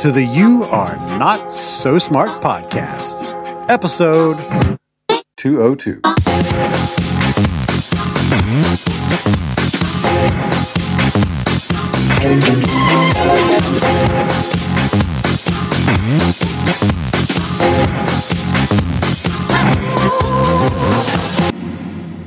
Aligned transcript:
To 0.00 0.10
the 0.10 0.22
You 0.22 0.64
Are 0.64 0.96
Not 1.18 1.50
So 1.50 1.98
Smart 1.98 2.42
podcast, 2.42 3.20
episode 3.68 4.38
202. 5.36 6.00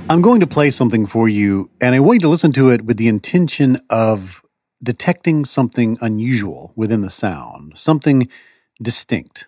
I'm 0.08 0.22
going 0.22 0.42
to 0.42 0.46
play 0.46 0.70
something 0.70 1.08
for 1.08 1.28
you, 1.28 1.72
and 1.82 1.96
I 1.96 2.00
want 2.02 2.18
you 2.18 2.20
to 2.20 2.30
listen 2.30 2.52
to 2.52 2.70
it 2.70 2.86
with 2.86 2.98
the 2.98 3.08
intention 3.08 3.80
of 3.90 4.43
detecting 4.84 5.46
something 5.46 5.98
unusual 6.02 6.74
within 6.76 7.02
the 7.02 7.10
sound, 7.10 7.74
something 7.76 8.28
distinct. 8.82 9.48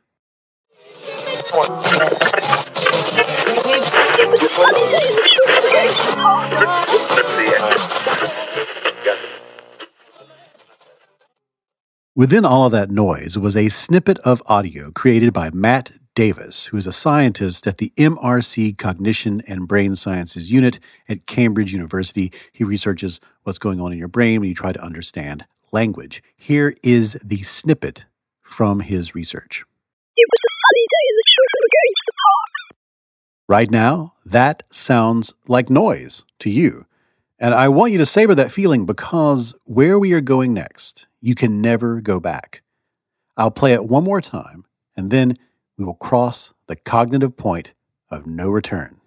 Within 12.15 12.45
all 12.45 12.65
of 12.65 12.71
that 12.71 12.89
noise 12.89 13.37
was 13.37 13.57
a 13.57 13.67
snippet 13.67 14.17
of 14.19 14.41
audio 14.45 14.89
created 14.91 15.33
by 15.33 15.49
Matt 15.49 15.91
Davis, 16.15 16.67
who 16.67 16.77
is 16.77 16.87
a 16.87 16.93
scientist 16.93 17.67
at 17.67 17.77
the 17.77 17.91
MRC 17.97 18.77
Cognition 18.77 19.43
and 19.47 19.67
Brain 19.67 19.97
Sciences 19.97 20.49
Unit 20.49 20.79
at 21.09 21.25
Cambridge 21.25 21.73
University. 21.73 22.31
He 22.53 22.63
researches 22.63 23.19
what's 23.45 23.59
going 23.59 23.79
on 23.79 23.91
in 23.91 23.97
your 23.97 24.07
brain 24.07 24.41
when 24.41 24.49
you 24.49 24.55
try 24.55 24.73
to 24.73 24.83
understand 24.83 25.45
language. 25.71 26.21
Here 26.35 26.75
is 26.83 27.17
the 27.23 27.43
snippet 27.43 28.05
from 28.41 28.79
his 28.81 29.15
research. 29.15 29.63
Right 33.47 33.69
now, 33.69 34.13
that 34.25 34.63
sounds 34.71 35.31
like 35.47 35.69
noise 35.69 36.23
to 36.39 36.49
you. 36.49 36.85
And 37.37 37.53
I 37.53 37.67
want 37.67 37.91
you 37.91 37.99
to 37.99 38.05
savor 38.05 38.33
that 38.33 38.51
feeling 38.51 38.87
because 38.87 39.53
where 39.65 39.99
we 39.99 40.13
are 40.13 40.21
going 40.21 40.53
next, 40.53 41.05
you 41.21 41.35
can 41.35 41.61
never 41.61 42.01
go 42.01 42.19
back. 42.19 42.63
I'll 43.37 43.51
play 43.51 43.73
it 43.73 43.85
one 43.85 44.03
more 44.03 44.21
time, 44.21 44.65
and 44.95 45.11
then 45.11 45.35
we 45.77 45.85
will 45.85 45.93
cross 45.95 46.53
the 46.67 46.75
cognitive 46.75 47.37
point 47.37 47.73
of 48.09 48.25
no 48.25 48.49
return. 48.49 48.99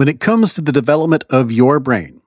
When 0.00 0.08
it 0.08 0.18
comes 0.18 0.54
to 0.54 0.62
the 0.62 0.72
development 0.72 1.24
of 1.28 1.52
your 1.52 1.78
brain, 1.78 2.22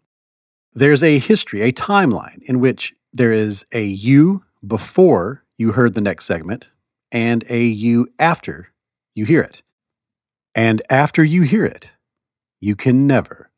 there's 0.73 1.01
a 1.01 1.17
history, 1.17 1.63
a 1.63 1.71
timeline 1.71 2.43
in 2.43 2.59
which 2.59 2.93
there 3.11 3.31
is 3.31 3.65
a 3.71 3.83
you 3.83 4.43
before 4.63 5.43
you 5.57 5.71
heard 5.71 5.95
the 5.95 5.99
next 5.99 6.25
segment 6.25 6.69
and 7.11 7.43
a 7.49 7.63
you 7.63 8.09
after 8.19 8.67
you 9.15 9.25
hear 9.25 9.41
it. 9.41 9.63
And 10.53 10.83
after 10.91 11.23
you 11.23 11.41
hear 11.41 11.65
it, 11.65 11.89
you 12.61 12.75
can 12.75 13.07
never, 13.07 13.49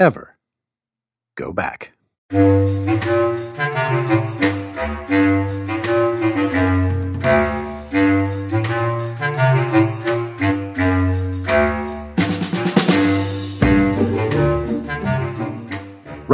ever 0.00 0.36
go 1.36 1.52
back. 1.52 1.92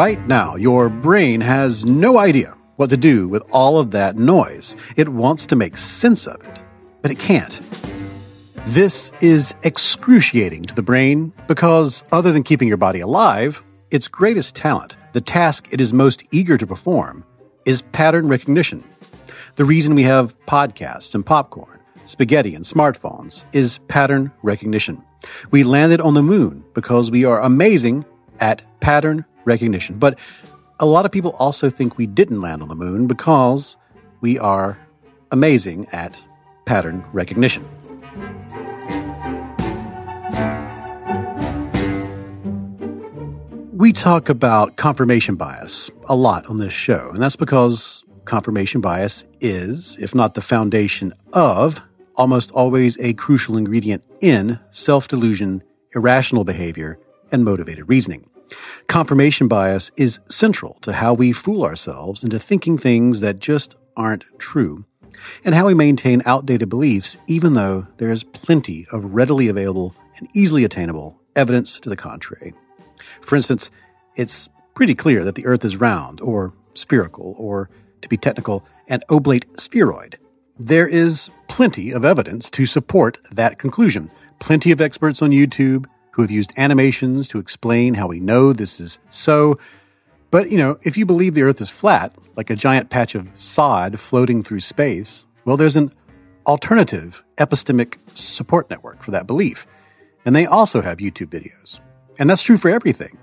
Right 0.00 0.27
now, 0.27 0.56
your 0.56 0.88
brain 0.88 1.43
has 1.43 1.84
no 1.84 2.16
idea 2.16 2.56
what 2.77 2.88
to 2.88 2.97
do 2.97 3.28
with 3.28 3.43
all 3.53 3.78
of 3.78 3.91
that 3.91 4.16
noise. 4.16 4.75
It 4.97 5.11
wants 5.11 5.44
to 5.44 5.56
make 5.56 5.77
sense 5.77 6.27
of 6.27 6.41
it, 6.41 6.62
but 7.03 7.11
it 7.11 7.19
can't. 7.19 7.61
This 8.65 9.12
is 9.21 9.55
excruciating 9.62 10.65
to 10.65 10.75
the 10.75 10.81
brain 10.83 11.34
because, 11.47 12.03
other 12.12 12.33
than 12.33 12.44
keeping 12.44 12.66
your 12.66 12.78
body 12.78 13.00
alive, 13.00 13.62
its 13.91 14.09
greatest 14.09 14.55
talent, 14.55 14.97
the 15.12 15.21
task 15.21 15.69
it 15.71 15.83
is 15.83 15.93
most 15.93 16.25
eager 16.31 16.56
to 16.56 16.67
perform, 16.67 17.22
is 17.67 17.82
pattern 17.93 18.27
recognition. 18.27 18.82
The 19.56 19.67
reason 19.67 19.94
we 19.94 20.05
have 20.05 20.34
podcasts 20.47 21.15
and 21.15 21.27
popcorn, 21.27 21.78
spaghetti 22.06 22.55
and 22.55 22.65
smartphones 22.65 23.44
is 23.53 23.81
pattern 23.88 24.32
recognition. 24.43 25.05
We 25.50 25.62
landed 25.62 26.00
on 26.00 26.15
the 26.15 26.22
moon 26.22 26.65
because 26.72 27.11
we 27.11 27.27
are 27.27 27.43
amazing 27.43 28.06
at 28.41 28.62
pattern 28.81 29.27
recognition. 29.44 29.98
But 29.98 30.18
a 30.78 30.86
lot 30.86 31.04
of 31.04 31.12
people 31.12 31.32
also 31.38 31.68
think 31.70 31.98
we 31.98 32.06
didn't 32.06 32.40
land 32.40 32.62
on 32.62 32.68
the 32.68 32.74
moon 32.74 33.06
because 33.06 33.76
we 34.20 34.38
are 34.38 34.78
amazing 35.30 35.86
at 35.92 36.20
pattern 36.64 37.04
recognition. 37.12 37.64
We 43.72 43.94
talk 43.94 44.28
about 44.28 44.76
confirmation 44.76 45.36
bias 45.36 45.90
a 46.06 46.14
lot 46.14 46.44
on 46.46 46.58
this 46.58 46.72
show, 46.72 47.10
and 47.14 47.22
that's 47.22 47.36
because 47.36 48.04
confirmation 48.26 48.82
bias 48.82 49.24
is, 49.40 49.96
if 49.98 50.14
not 50.14 50.34
the 50.34 50.42
foundation 50.42 51.14
of, 51.32 51.80
almost 52.14 52.50
always 52.50 52.98
a 53.00 53.14
crucial 53.14 53.56
ingredient 53.56 54.04
in 54.20 54.60
self 54.70 55.08
delusion, 55.08 55.62
irrational 55.94 56.44
behavior, 56.44 56.98
and 57.32 57.42
motivated 57.42 57.88
reasoning. 57.88 58.28
Confirmation 58.87 59.49
bias 59.49 59.91
is 59.97 60.21
central 60.28 60.75
to 60.83 60.94
how 60.94 61.15
we 61.15 61.33
fool 61.33 61.65
ourselves 61.65 62.25
into 62.25 62.38
thinking 62.38 62.77
things 62.77 63.21
that 63.21 63.38
just 63.38 63.77
aren't 63.97 64.25
true, 64.38 64.84
and 65.44 65.55
how 65.55 65.66
we 65.66 65.75
maintain 65.75 66.22
outdated 66.27 66.69
beliefs 66.69 67.16
even 67.27 67.55
though 67.55 67.87
there 67.99 68.11
is 68.11 68.25
plenty 68.25 68.87
of 68.93 69.15
readily 69.15 69.49
available 69.49 69.94
and 70.16 70.28
easily 70.34 70.65
attainable 70.65 71.21
evidence 71.37 71.81
to 71.81 71.88
the 71.88 71.97
contrary. 71.97 72.53
For 73.21 73.37
instance, 73.37 73.71
it's 74.16 74.49
pretty 74.75 74.94
clear 74.94 75.25
that 75.25 75.34
the 75.34 75.47
Earth 75.47 75.65
is 75.65 75.77
round, 75.77 76.21
or 76.21 76.53
spherical, 76.75 77.34
or, 77.38 77.71
to 78.03 78.09
be 78.09 78.17
technical, 78.17 78.65
an 78.88 79.03
oblate 79.09 79.47
spheroid. 79.61 80.19
There 80.59 80.88
is 80.88 81.31
plenty 81.49 81.91
of 81.91 82.05
evidence 82.05 82.50
to 82.50 82.67
support 82.67 83.19
that 83.31 83.59
conclusion. 83.59 84.11
Plenty 84.38 84.73
of 84.73 84.81
experts 84.81 85.23
on 85.23 85.31
YouTube 85.31 85.87
who 86.12 86.22
have 86.22 86.30
used 86.30 86.52
animations 86.56 87.28
to 87.28 87.38
explain 87.38 87.94
how 87.94 88.06
we 88.06 88.20
know 88.20 88.52
this 88.52 88.80
is 88.80 88.98
so. 89.10 89.58
But, 90.30 90.50
you 90.50 90.58
know, 90.58 90.78
if 90.82 90.96
you 90.96 91.06
believe 91.06 91.34
the 91.34 91.42
Earth 91.42 91.60
is 91.60 91.70
flat, 91.70 92.14
like 92.36 92.50
a 92.50 92.56
giant 92.56 92.90
patch 92.90 93.14
of 93.14 93.28
sod 93.34 93.98
floating 93.98 94.42
through 94.42 94.60
space, 94.60 95.24
well, 95.44 95.56
there's 95.56 95.76
an 95.76 95.92
alternative 96.46 97.24
epistemic 97.36 97.96
support 98.14 98.70
network 98.70 99.02
for 99.02 99.10
that 99.10 99.26
belief. 99.26 99.66
And 100.24 100.36
they 100.36 100.46
also 100.46 100.82
have 100.82 100.98
YouTube 100.98 101.28
videos. 101.28 101.80
And 102.18 102.28
that's 102.28 102.42
true 102.42 102.58
for 102.58 102.70
everything. 102.70 103.18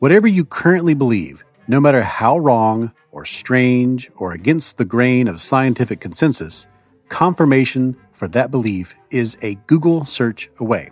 Whatever 0.00 0.26
you 0.26 0.44
currently 0.44 0.94
believe, 0.94 1.44
no 1.68 1.80
matter 1.80 2.02
how 2.02 2.38
wrong 2.38 2.92
or 3.12 3.24
strange 3.24 4.10
or 4.16 4.32
against 4.32 4.76
the 4.76 4.84
grain 4.84 5.28
of 5.28 5.40
scientific 5.40 6.00
consensus, 6.00 6.66
confirmation 7.08 7.96
for 8.12 8.28
that 8.28 8.50
belief 8.50 8.94
is 9.10 9.36
a 9.42 9.54
Google 9.66 10.04
search 10.04 10.50
away. 10.58 10.90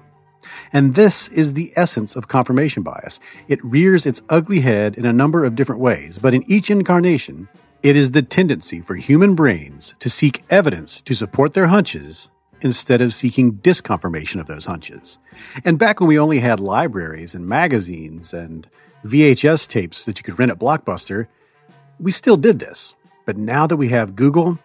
And 0.73 0.95
this 0.95 1.29
is 1.29 1.55
the 1.55 1.73
essence 1.77 2.17
of 2.17 2.29
confirmation 2.29 2.83
bias. 2.83 3.21
It 3.49 3.65
rears 3.65 4.07
its 4.07 4.23
ugly 4.29 4.61
head 4.61 4.97
in 4.97 5.05
a 5.07 5.13
number 5.13 5.45
of 5.45 5.55
different 5.55 5.81
ways, 5.81 6.19
but 6.19 6.35
in 6.35 6.51
each 6.51 6.71
incarnation, 6.71 7.49
it 7.83 7.97
is 7.97 8.11
the 8.11 8.23
tendency 8.23 8.81
for 8.81 8.97
human 8.97 9.35
brains 9.35 9.95
to 10.01 10.11
seek 10.11 10.45
evidence 10.51 11.01
to 11.03 11.15
support 11.15 11.55
their 11.55 11.69
hunches 11.69 12.29
instead 12.61 13.01
of 13.01 13.15
seeking 13.15 13.53
disconfirmation 13.53 14.41
of 14.41 14.47
those 14.47 14.67
hunches. 14.67 15.19
And 15.65 15.79
back 15.79 16.01
when 16.01 16.09
we 16.09 16.19
only 16.19 16.41
had 16.41 16.59
libraries 16.59 17.35
and 17.35 17.47
magazines 17.47 18.33
and 18.33 18.69
VHS 19.05 19.69
tapes 19.69 20.05
that 20.05 20.19
you 20.19 20.25
could 20.25 20.39
rent 20.39 20.51
at 20.51 20.59
Blockbuster, 20.59 21.29
we 22.01 22.11
still 22.11 22.37
did 22.37 22.59
this. 22.59 22.95
But 23.27 23.37
now 23.37 23.67
that 23.67 23.77
we 23.77 23.91
have 23.91 24.17
Google, 24.17 24.59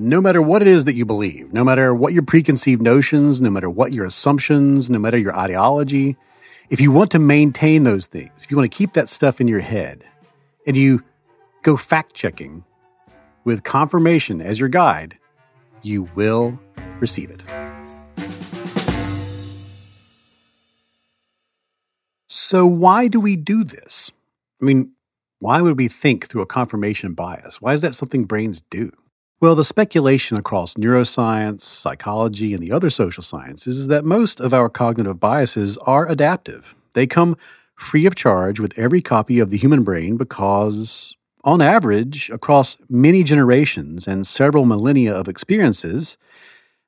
no 0.00 0.18
matter 0.18 0.40
what 0.40 0.62
it 0.62 0.68
is 0.68 0.86
that 0.86 0.94
you 0.94 1.04
believe, 1.04 1.52
no 1.52 1.62
matter 1.62 1.94
what 1.94 2.14
your 2.14 2.22
preconceived 2.22 2.80
notions, 2.80 3.38
no 3.38 3.50
matter 3.50 3.68
what 3.68 3.92
your 3.92 4.06
assumptions, 4.06 4.88
no 4.88 4.98
matter 4.98 5.18
your 5.18 5.36
ideology, 5.36 6.16
if 6.70 6.80
you 6.80 6.90
want 6.90 7.10
to 7.10 7.18
maintain 7.18 7.82
those 7.82 8.06
things, 8.06 8.30
if 8.42 8.50
you 8.50 8.56
want 8.56 8.70
to 8.70 8.74
keep 8.74 8.94
that 8.94 9.10
stuff 9.10 9.42
in 9.42 9.46
your 9.46 9.60
head, 9.60 10.02
and 10.66 10.74
you 10.74 11.04
go 11.62 11.76
fact 11.76 12.14
checking 12.14 12.64
with 13.44 13.62
confirmation 13.62 14.40
as 14.40 14.58
your 14.58 14.70
guide, 14.70 15.18
you 15.82 16.08
will 16.14 16.58
receive 16.98 17.30
it. 17.30 17.44
So, 22.26 22.64
why 22.64 23.08
do 23.08 23.20
we 23.20 23.36
do 23.36 23.64
this? 23.64 24.10
I 24.62 24.64
mean, 24.64 24.92
why 25.40 25.60
would 25.60 25.76
we 25.76 25.88
think 25.88 26.28
through 26.28 26.40
a 26.40 26.46
confirmation 26.46 27.12
bias? 27.12 27.60
Why 27.60 27.74
is 27.74 27.82
that 27.82 27.94
something 27.94 28.24
brains 28.24 28.62
do? 28.70 28.92
Well, 29.40 29.54
the 29.54 29.64
speculation 29.64 30.36
across 30.36 30.74
neuroscience, 30.74 31.62
psychology, 31.62 32.52
and 32.52 32.62
the 32.62 32.72
other 32.72 32.90
social 32.90 33.22
sciences 33.22 33.78
is 33.78 33.88
that 33.88 34.04
most 34.04 34.38
of 34.38 34.52
our 34.52 34.68
cognitive 34.68 35.18
biases 35.18 35.78
are 35.78 36.06
adaptive. 36.06 36.74
They 36.92 37.06
come 37.06 37.38
free 37.74 38.04
of 38.04 38.14
charge 38.14 38.60
with 38.60 38.78
every 38.78 39.00
copy 39.00 39.38
of 39.38 39.48
the 39.48 39.56
human 39.56 39.82
brain 39.82 40.18
because, 40.18 41.14
on 41.42 41.62
average, 41.62 42.28
across 42.28 42.76
many 42.90 43.22
generations 43.22 44.06
and 44.06 44.26
several 44.26 44.66
millennia 44.66 45.14
of 45.14 45.26
experiences, 45.26 46.18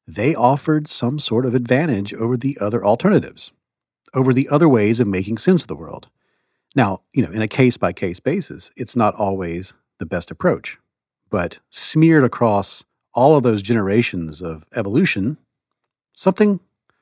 they 0.06 0.34
offered 0.34 0.88
some 0.88 1.18
sort 1.18 1.46
of 1.46 1.54
advantage 1.54 2.12
over 2.12 2.36
the 2.36 2.58
other 2.60 2.84
alternatives, 2.84 3.50
over 4.12 4.34
the 4.34 4.50
other 4.50 4.68
ways 4.68 5.00
of 5.00 5.06
making 5.06 5.38
sense 5.38 5.62
of 5.62 5.68
the 5.68 5.74
world. 5.74 6.10
Now, 6.76 7.00
you 7.14 7.24
know, 7.24 7.32
in 7.32 7.40
a 7.40 7.48
case 7.48 7.78
by 7.78 7.94
case 7.94 8.20
basis, 8.20 8.70
it's 8.76 8.94
not 8.94 9.14
always 9.14 9.72
the 9.98 10.04
best 10.04 10.30
approach, 10.30 10.76
but 11.32 11.58
smeared 11.70 12.22
across 12.22 12.84
all 13.14 13.36
of 13.36 13.42
those 13.42 13.62
generations 13.62 14.42
of 14.42 14.64
evolution, 14.76 15.38
something 16.12 16.60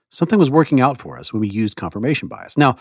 something 0.09 0.39
was 0.39 0.51
working 0.51 0.81
out 0.81 0.99
for 0.99 1.19
us 1.19 1.33
when 1.33 1.41
we 1.41 1.49
used 1.49 1.77
confirmation 1.77 2.29
bias. 2.29 2.57
Now, 2.57 2.77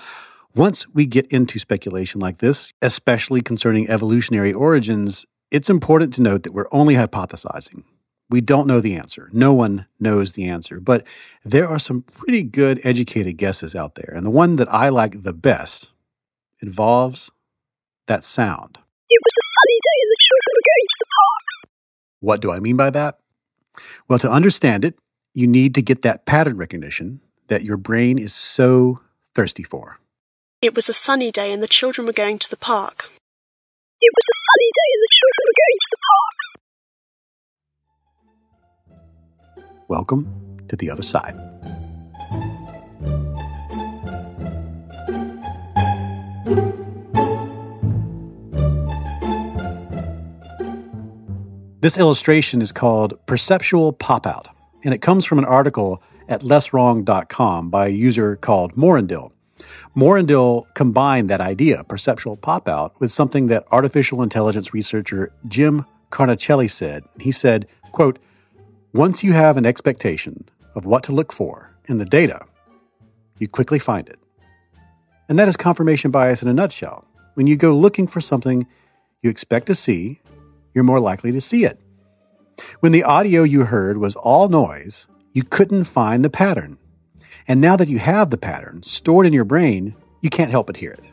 once 0.55 0.87
we 0.89 1.05
get 1.05 1.27
into 1.27 1.59
speculation 1.59 2.21
like 2.21 2.37
this, 2.37 2.71
especially 2.81 3.41
concerning 3.41 3.89
evolutionary 3.89 4.53
origins, 4.53 5.25
it's 5.51 5.69
important 5.69 6.13
to 6.15 6.21
note 6.21 6.43
that 6.43 6.53
we're 6.53 6.67
only 6.71 6.95
hypothesizing. 6.95 7.83
We 8.29 8.41
don't 8.41 8.67
know 8.67 8.79
the 8.79 8.95
answer. 8.95 9.29
No 9.33 9.53
one 9.53 9.87
knows 9.99 10.33
the 10.33 10.47
answer, 10.47 10.79
but 10.79 11.03
there 11.43 11.67
are 11.67 11.79
some 11.79 12.03
pretty 12.03 12.43
good 12.43 12.79
educated 12.83 13.37
guesses 13.37 13.75
out 13.75 13.95
there. 13.95 14.11
And 14.15 14.25
the 14.25 14.31
one 14.31 14.55
that 14.57 14.71
I 14.71 14.89
like 14.89 15.23
the 15.23 15.33
best 15.33 15.89
involves 16.61 17.31
that 18.07 18.23
sound. 18.23 18.79
What 22.21 22.41
do 22.41 22.51
I 22.51 22.59
mean 22.59 22.75
by 22.75 22.89
that? 22.89 23.19
Well, 24.07 24.19
to 24.19 24.29
understand 24.29 24.83
it, 24.83 24.99
you 25.33 25.47
need 25.47 25.73
to 25.75 25.81
get 25.81 26.01
that 26.01 26.25
pattern 26.25 26.57
recognition 26.57 27.21
that 27.47 27.63
your 27.63 27.77
brain 27.77 28.17
is 28.17 28.33
so 28.33 28.99
thirsty 29.35 29.63
for. 29.63 29.99
It 30.61 30.75
was 30.75 30.89
a 30.89 30.93
sunny 30.93 31.31
day 31.31 31.53
and 31.53 31.63
the 31.63 31.67
children 31.67 32.05
were 32.05 32.13
going 32.13 32.37
to 32.39 32.49
the 32.49 32.57
park. 32.57 33.09
It 34.01 34.11
was 34.15 34.25
a 34.27 34.37
sunny 34.49 34.69
day 34.75 34.89
and 34.95 35.01
the 35.05 35.11
children 35.19 35.45
were 35.47 35.57
going 35.63 35.79
to 35.81 35.89
the 35.91 35.97
park. 39.69 39.87
Welcome 39.87 40.27
to 40.67 40.75
the 40.75 40.91
other 40.91 41.03
side. 41.03 41.78
This 51.81 51.97
illustration 51.97 52.61
is 52.61 52.73
called 52.73 53.17
Perceptual 53.25 53.97
Pop 53.97 54.27
Out, 54.27 54.49
and 54.83 54.93
it 54.93 55.01
comes 55.01 55.23
from 55.23 55.39
an 55.39 55.45
article 55.45 56.03
at 56.27 56.41
lesswrong.com 56.41 57.69
by 57.69 57.87
a 57.87 57.91
user 57.91 58.35
called 58.35 58.75
Morendil. 58.75 59.31
Morendil 59.95 60.65
combined 60.73 61.29
that 61.29 61.39
idea, 61.39 61.85
perceptual 61.85 62.35
pop 62.35 62.67
out, 62.67 62.99
with 62.99 63.13
something 63.13 63.47
that 63.47 63.63
artificial 63.71 64.21
intelligence 64.21 64.73
researcher 64.73 65.31
Jim 65.47 65.85
Carnicelli 66.11 66.69
said. 66.69 67.05
He 67.17 67.31
said, 67.31 67.65
quote, 67.93 68.19
once 68.93 69.23
you 69.23 69.31
have 69.31 69.55
an 69.55 69.65
expectation 69.65 70.49
of 70.75 70.85
what 70.85 71.03
to 71.03 71.13
look 71.13 71.31
for 71.31 71.73
in 71.87 71.97
the 71.97 72.05
data, 72.05 72.45
you 73.37 73.47
quickly 73.47 73.79
find 73.79 74.09
it. 74.09 74.19
And 75.29 75.39
that 75.39 75.47
is 75.47 75.55
confirmation 75.55 76.11
bias 76.11 76.41
in 76.41 76.49
a 76.49 76.53
nutshell. 76.53 77.05
When 77.35 77.47
you 77.47 77.55
go 77.55 77.73
looking 77.73 78.07
for 78.07 78.19
something 78.19 78.67
you 79.21 79.29
expect 79.29 79.67
to 79.67 79.75
see, 79.75 80.19
you're 80.73 80.83
more 80.83 80.99
likely 80.99 81.31
to 81.31 81.41
see 81.41 81.65
it. 81.65 81.79
When 82.79 82.91
the 82.91 83.03
audio 83.03 83.43
you 83.43 83.65
heard 83.65 83.97
was 83.97 84.15
all 84.15 84.49
noise, 84.49 85.07
you 85.33 85.43
couldn't 85.43 85.85
find 85.85 86.23
the 86.23 86.29
pattern. 86.29 86.77
And 87.47 87.61
now 87.61 87.75
that 87.75 87.89
you 87.89 87.99
have 87.99 88.29
the 88.29 88.37
pattern 88.37 88.83
stored 88.83 89.25
in 89.25 89.33
your 89.33 89.45
brain, 89.45 89.95
you 90.21 90.29
can't 90.29 90.51
help 90.51 90.67
but 90.67 90.77
hear 90.77 90.91
it. 90.91 91.05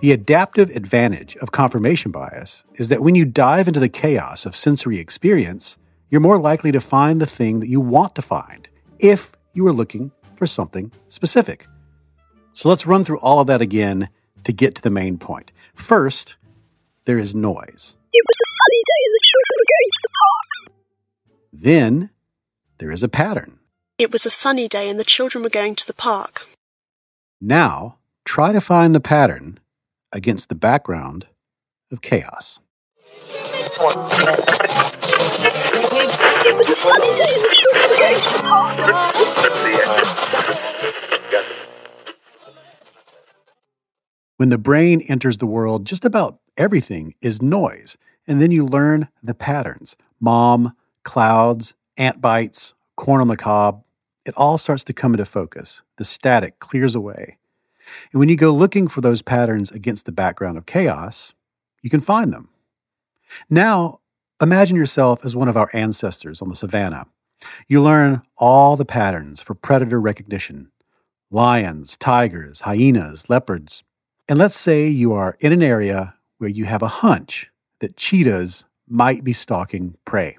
The 0.00 0.12
adaptive 0.12 0.70
advantage 0.70 1.36
of 1.36 1.52
confirmation 1.52 2.10
bias 2.10 2.64
is 2.74 2.88
that 2.88 3.02
when 3.02 3.14
you 3.14 3.24
dive 3.24 3.68
into 3.68 3.80
the 3.80 3.88
chaos 3.88 4.46
of 4.46 4.56
sensory 4.56 4.98
experience, 4.98 5.76
you're 6.08 6.20
more 6.20 6.38
likely 6.38 6.72
to 6.72 6.80
find 6.80 7.20
the 7.20 7.26
thing 7.26 7.60
that 7.60 7.68
you 7.68 7.80
want 7.80 8.14
to 8.14 8.22
find 8.22 8.68
if 8.98 9.32
you 9.52 9.66
are 9.66 9.72
looking 9.72 10.10
for 10.36 10.46
something 10.46 10.90
specific. 11.08 11.66
So 12.52 12.68
let's 12.68 12.86
run 12.86 13.04
through 13.04 13.20
all 13.20 13.40
of 13.40 13.46
that 13.46 13.60
again 13.60 14.08
to 14.44 14.52
get 14.52 14.74
to 14.76 14.82
the 14.82 14.90
main 14.90 15.18
point. 15.18 15.52
First, 15.74 16.36
there 17.04 17.18
is 17.18 17.34
noise. 17.34 17.94
It 18.80 18.92
was 19.02 19.10
a 19.10 19.10
sunny 19.10 19.18
day 19.18 19.28
and 19.28 19.28
the 19.28 19.44
children 19.44 19.52
were 19.52 19.68
going 19.70 19.90
to 19.92 20.00
the 20.02 20.10
park. 20.20 20.48
Then 21.52 22.10
there 22.78 22.90
is 22.90 23.02
a 23.02 23.08
pattern. 23.08 23.58
It 23.98 24.12
was 24.12 24.24
a 24.24 24.30
sunny 24.30 24.68
day 24.68 24.88
and 24.88 24.98
the 24.98 25.04
children 25.04 25.44
were 25.44 25.50
going 25.50 25.74
to 25.76 25.86
the 25.86 25.94
park. 25.94 26.46
Now 27.40 27.96
try 28.24 28.52
to 28.52 28.60
find 28.60 28.94
the 28.94 29.00
pattern 29.00 29.60
against 30.12 30.48
the 30.48 30.54
background 30.54 31.26
of 31.92 32.00
chaos. 32.00 32.60
It 33.12 33.76
was 36.56 36.70
a 36.70 36.76
sunny 36.76 37.12
day 37.18 37.32
and 37.34 37.44
the 37.44 37.54
children 37.60 37.90
were 37.90 37.96
going 37.98 38.16
to 38.16 38.32
the 38.32 38.42
park. 38.42 38.78
When 44.36 44.48
the 44.48 44.58
brain 44.58 45.02
enters 45.02 45.36
the 45.36 45.46
world, 45.46 45.84
just 45.84 46.06
about 46.06 46.40
everything 46.56 47.14
is 47.20 47.42
noise. 47.42 47.98
And 48.30 48.40
then 48.40 48.52
you 48.52 48.64
learn 48.64 49.08
the 49.24 49.34
patterns 49.34 49.96
mom, 50.20 50.76
clouds, 51.02 51.74
ant 51.96 52.20
bites, 52.20 52.74
corn 52.94 53.20
on 53.20 53.26
the 53.26 53.36
cob. 53.36 53.82
It 54.24 54.34
all 54.36 54.56
starts 54.56 54.84
to 54.84 54.92
come 54.92 55.14
into 55.14 55.24
focus. 55.24 55.82
The 55.96 56.04
static 56.04 56.60
clears 56.60 56.94
away. 56.94 57.38
And 58.12 58.20
when 58.20 58.28
you 58.28 58.36
go 58.36 58.52
looking 58.52 58.86
for 58.86 59.00
those 59.00 59.20
patterns 59.20 59.72
against 59.72 60.06
the 60.06 60.12
background 60.12 60.58
of 60.58 60.66
chaos, 60.66 61.34
you 61.82 61.90
can 61.90 62.00
find 62.00 62.32
them. 62.32 62.50
Now, 63.48 63.98
imagine 64.40 64.76
yourself 64.76 65.24
as 65.24 65.34
one 65.34 65.48
of 65.48 65.56
our 65.56 65.70
ancestors 65.72 66.40
on 66.40 66.48
the 66.48 66.54
savannah. 66.54 67.06
You 67.66 67.82
learn 67.82 68.22
all 68.36 68.76
the 68.76 68.84
patterns 68.84 69.40
for 69.40 69.54
predator 69.54 70.00
recognition 70.00 70.70
lions, 71.32 71.96
tigers, 71.96 72.60
hyenas, 72.60 73.28
leopards. 73.28 73.82
And 74.28 74.38
let's 74.38 74.56
say 74.56 74.86
you 74.86 75.12
are 75.14 75.36
in 75.40 75.52
an 75.52 75.64
area 75.64 76.14
where 76.38 76.50
you 76.50 76.66
have 76.66 76.82
a 76.82 76.88
hunch 76.88 77.50
that 77.80 77.96
cheetahs 77.96 78.64
might 78.88 79.24
be 79.24 79.32
stalking 79.32 79.96
prey. 80.04 80.36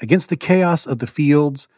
Against 0.00 0.28
the 0.28 0.36
chaos 0.36 0.86
of 0.86 0.98
the 0.98 1.06
fields 1.06 1.68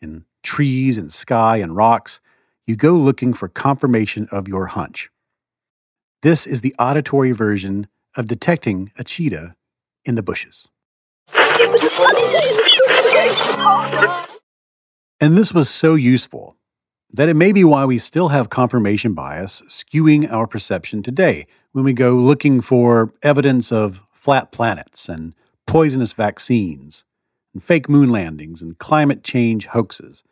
and 0.00 0.24
trees 0.42 0.96
and 0.98 1.12
sky 1.12 1.58
and 1.58 1.76
rocks, 1.76 2.20
you 2.66 2.76
go 2.76 2.92
looking 2.92 3.32
for 3.34 3.48
confirmation 3.48 4.28
of 4.30 4.48
your 4.48 4.66
hunch. 4.66 5.10
This 6.22 6.46
is 6.46 6.60
the 6.60 6.74
auditory 6.78 7.32
version 7.32 7.86
of 8.16 8.26
detecting 8.26 8.92
a 8.98 9.04
cheetah 9.04 9.56
in 10.04 10.14
the 10.14 10.22
bushes. 10.22 10.68
And 15.20 15.36
this 15.36 15.52
was 15.52 15.68
so 15.68 15.94
useful 15.94 16.56
that 17.12 17.28
it 17.28 17.34
may 17.34 17.52
be 17.52 17.64
why 17.64 17.84
we 17.84 17.98
still 17.98 18.28
have 18.28 18.50
confirmation 18.50 19.14
bias 19.14 19.62
skewing 19.68 20.30
our 20.30 20.46
perception 20.46 21.02
today 21.02 21.46
when 21.72 21.84
we 21.84 21.92
go 21.92 22.14
looking 22.14 22.60
for 22.60 23.12
evidence 23.22 23.72
of 23.72 24.00
flat 24.20 24.52
planets 24.52 25.08
and 25.08 25.32
poisonous 25.66 26.12
vaccines 26.12 27.04
and 27.54 27.64
fake 27.64 27.88
moon 27.88 28.10
landings 28.10 28.60
and 28.60 28.78
climate 28.78 29.24
change 29.24 29.66
hoaxes. 29.66 30.22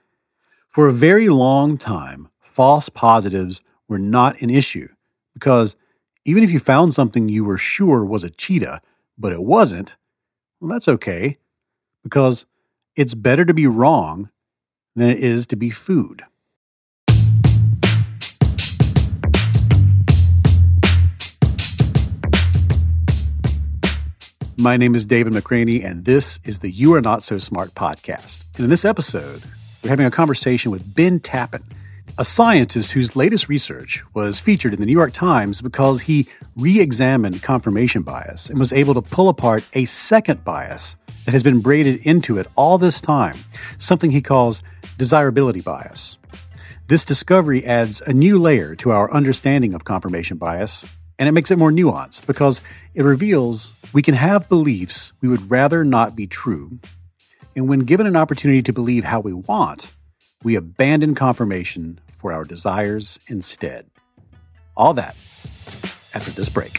For 0.69 0.87
a 0.87 0.93
very 0.93 1.31
long 1.31 1.79
time, 1.79 2.29
false 2.43 2.91
positives 2.91 3.63
were 3.89 3.99
not 3.99 4.43
an 4.43 4.51
issue 4.51 4.89
because 5.33 5.75
even 6.27 6.43
if 6.45 6.51
you 6.51 6.61
found 6.61 6.93
something 6.93 7.31
you 7.31 7.45
were 7.45 7.57
sure 7.57 8.05
was 8.05 8.23
a 8.23 8.31
cheetah, 8.31 8.83
but 9.17 9.33
it 9.33 9.43
wasn't, 9.43 9.97
well, 10.61 10.71
that's 10.71 10.89
okay 10.89 11.39
because 12.03 12.45
it's 12.95 13.15
better 13.15 13.47
to 13.47 13.55
be 13.55 13.67
wrong 13.67 14.29
than 14.95 15.09
it 15.09 15.19
is 15.19 15.47
to 15.47 15.57
be 15.57 15.71
food. 15.71 16.25
My 24.61 24.77
name 24.77 24.97
is 24.97 25.05
David 25.05 25.35
McRaney, 25.35 25.85
and 25.85 26.05
this 26.05 26.41
is 26.43 26.59
the 26.59 26.69
You 26.69 26.93
Are 26.95 27.01
Not 27.01 27.23
So 27.23 27.39
Smart 27.39 27.77
podcast. 27.77 28.45
And 28.57 28.65
in 28.65 28.71
this 28.71 28.85
episode, 28.85 29.41
we're 29.85 29.91
having 29.91 30.05
a 30.05 30.11
conversation 30.11 30.73
with 30.73 30.97
Ben 30.97 31.21
Tappin, 31.21 31.63
a 32.19 32.25
scientist 32.25 32.91
whose 32.91 33.15
latest 33.15 33.49
research 33.49 34.03
was 34.15 34.41
featured 34.41 34.75
in 34.75 34.81
the 34.81 34.87
New 34.87 34.93
York 34.93 35.13
Times 35.13 35.63
because 35.63 36.01
he 36.01 36.27
re 36.57 36.81
examined 36.81 37.41
confirmation 37.41 38.03
bias 38.03 38.51
and 38.51 38.59
was 38.59 38.73
able 38.73 38.95
to 38.95 39.01
pull 39.01 39.29
apart 39.29 39.63
a 39.75 39.85
second 39.85 40.43
bias 40.43 40.97
that 41.25 41.31
has 41.31 41.45
been 41.45 41.61
braided 41.61 42.05
into 42.05 42.37
it 42.37 42.49
all 42.57 42.79
this 42.79 43.01
time, 43.01 43.37
something 43.79 44.11
he 44.11 44.21
calls 44.21 44.65
desirability 44.97 45.61
bias. 45.61 46.17
This 46.89 47.05
discovery 47.05 47.65
adds 47.65 48.01
a 48.01 48.13
new 48.13 48.41
layer 48.41 48.75
to 48.75 48.91
our 48.91 49.09
understanding 49.13 49.73
of 49.73 49.85
confirmation 49.85 50.37
bias 50.37 50.85
and 51.19 51.29
it 51.29 51.33
makes 51.33 51.51
it 51.51 51.59
more 51.59 51.73
nuanced 51.73 52.27
because 52.27 52.61
it 52.95 53.03
reveals 53.03 53.73
we 53.93 54.03
can 54.03 54.15
have 54.15 54.49
beliefs 54.49 55.13
we 55.21 55.29
would 55.29 55.51
rather 55.51 55.85
not 55.85 56.15
be 56.15 56.27
true. 56.27 56.79
And 57.57 57.69
when 57.69 57.81
given 57.81 58.07
an 58.07 58.17
opportunity 58.17 58.63
to 58.63 58.73
believe 58.73 59.05
how 59.05 59.21
we 59.21 59.33
want, 59.33 59.95
we 60.43 60.55
abandon 60.55 61.15
confirmation 61.15 61.99
for 62.17 62.33
our 62.33 62.45
desires 62.45 63.19
instead. 63.27 63.91
All 64.77 64.95
that 64.95 65.17
after 66.15 66.31
this 66.31 66.49
break. 66.49 66.79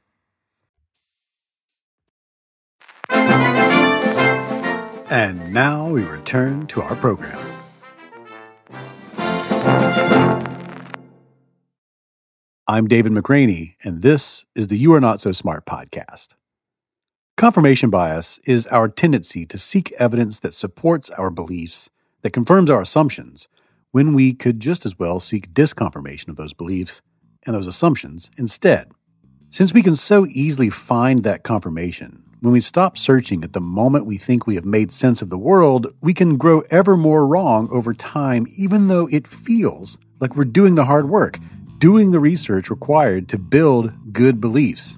And 5.09 5.53
now 5.53 5.89
we 5.89 6.03
return 6.03 6.67
to 6.67 6.81
our 6.81 6.95
program. 6.95 7.37
I'm 12.67 12.87
David 12.87 13.11
McRaney, 13.11 13.75
and 13.83 14.01
this 14.01 14.45
is 14.55 14.67
the 14.67 14.77
You 14.77 14.93
Are 14.93 15.01
Not 15.01 15.19
So 15.19 15.33
Smart 15.33 15.65
podcast. 15.65 16.29
Confirmation 17.35 17.89
bias 17.89 18.39
is 18.45 18.67
our 18.67 18.87
tendency 18.87 19.45
to 19.47 19.57
seek 19.57 19.91
evidence 19.93 20.39
that 20.39 20.53
supports 20.53 21.09
our 21.11 21.29
beliefs, 21.29 21.89
that 22.21 22.31
confirms 22.31 22.69
our 22.69 22.81
assumptions, 22.81 23.47
when 23.91 24.13
we 24.13 24.33
could 24.33 24.59
just 24.59 24.85
as 24.85 24.97
well 24.97 25.19
seek 25.19 25.53
disconfirmation 25.53 26.29
of 26.29 26.37
those 26.37 26.53
beliefs 26.53 27.01
and 27.45 27.53
those 27.53 27.67
assumptions 27.67 28.29
instead. 28.37 28.91
Since 29.49 29.73
we 29.73 29.83
can 29.83 29.95
so 29.95 30.25
easily 30.27 30.69
find 30.69 31.23
that 31.23 31.43
confirmation, 31.43 32.23
when 32.41 32.53
we 32.53 32.59
stop 32.59 32.97
searching 32.97 33.43
at 33.43 33.53
the 33.53 33.61
moment 33.61 34.07
we 34.07 34.17
think 34.17 34.47
we 34.47 34.55
have 34.55 34.65
made 34.65 34.91
sense 34.91 35.21
of 35.21 35.29
the 35.29 35.37
world, 35.37 35.93
we 36.01 36.11
can 36.11 36.37
grow 36.37 36.61
ever 36.71 36.97
more 36.97 37.27
wrong 37.27 37.69
over 37.71 37.93
time, 37.93 38.47
even 38.55 38.87
though 38.87 39.07
it 39.11 39.27
feels 39.27 39.99
like 40.19 40.35
we're 40.35 40.43
doing 40.43 40.73
the 40.73 40.85
hard 40.85 41.07
work 41.07 41.37
doing 41.77 42.11
the 42.11 42.19
research 42.19 42.69
required 42.69 43.27
to 43.27 43.37
build 43.39 43.91
good 44.13 44.39
beliefs. 44.39 44.97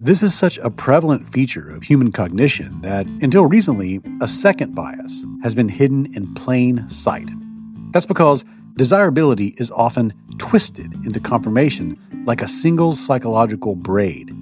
This 0.00 0.22
is 0.22 0.34
such 0.34 0.58
a 0.58 0.70
prevalent 0.70 1.30
feature 1.30 1.70
of 1.70 1.82
human 1.82 2.12
cognition 2.12 2.80
that, 2.80 3.06
until 3.06 3.46
recently, 3.46 4.00
a 4.22 4.28
second 4.28 4.74
bias 4.74 5.24
has 5.42 5.54
been 5.54 5.68
hidden 5.68 6.14
in 6.14 6.34
plain 6.34 6.88
sight. 6.88 7.30
That's 7.92 8.06
because 8.06 8.44
desirability 8.76 9.54
is 9.58 9.70
often 9.70 10.14
twisted 10.38 10.92
into 11.04 11.20
confirmation 11.20 11.98
like 12.26 12.40
a 12.40 12.48
single 12.48 12.92
psychological 12.92 13.74
braid. 13.74 14.34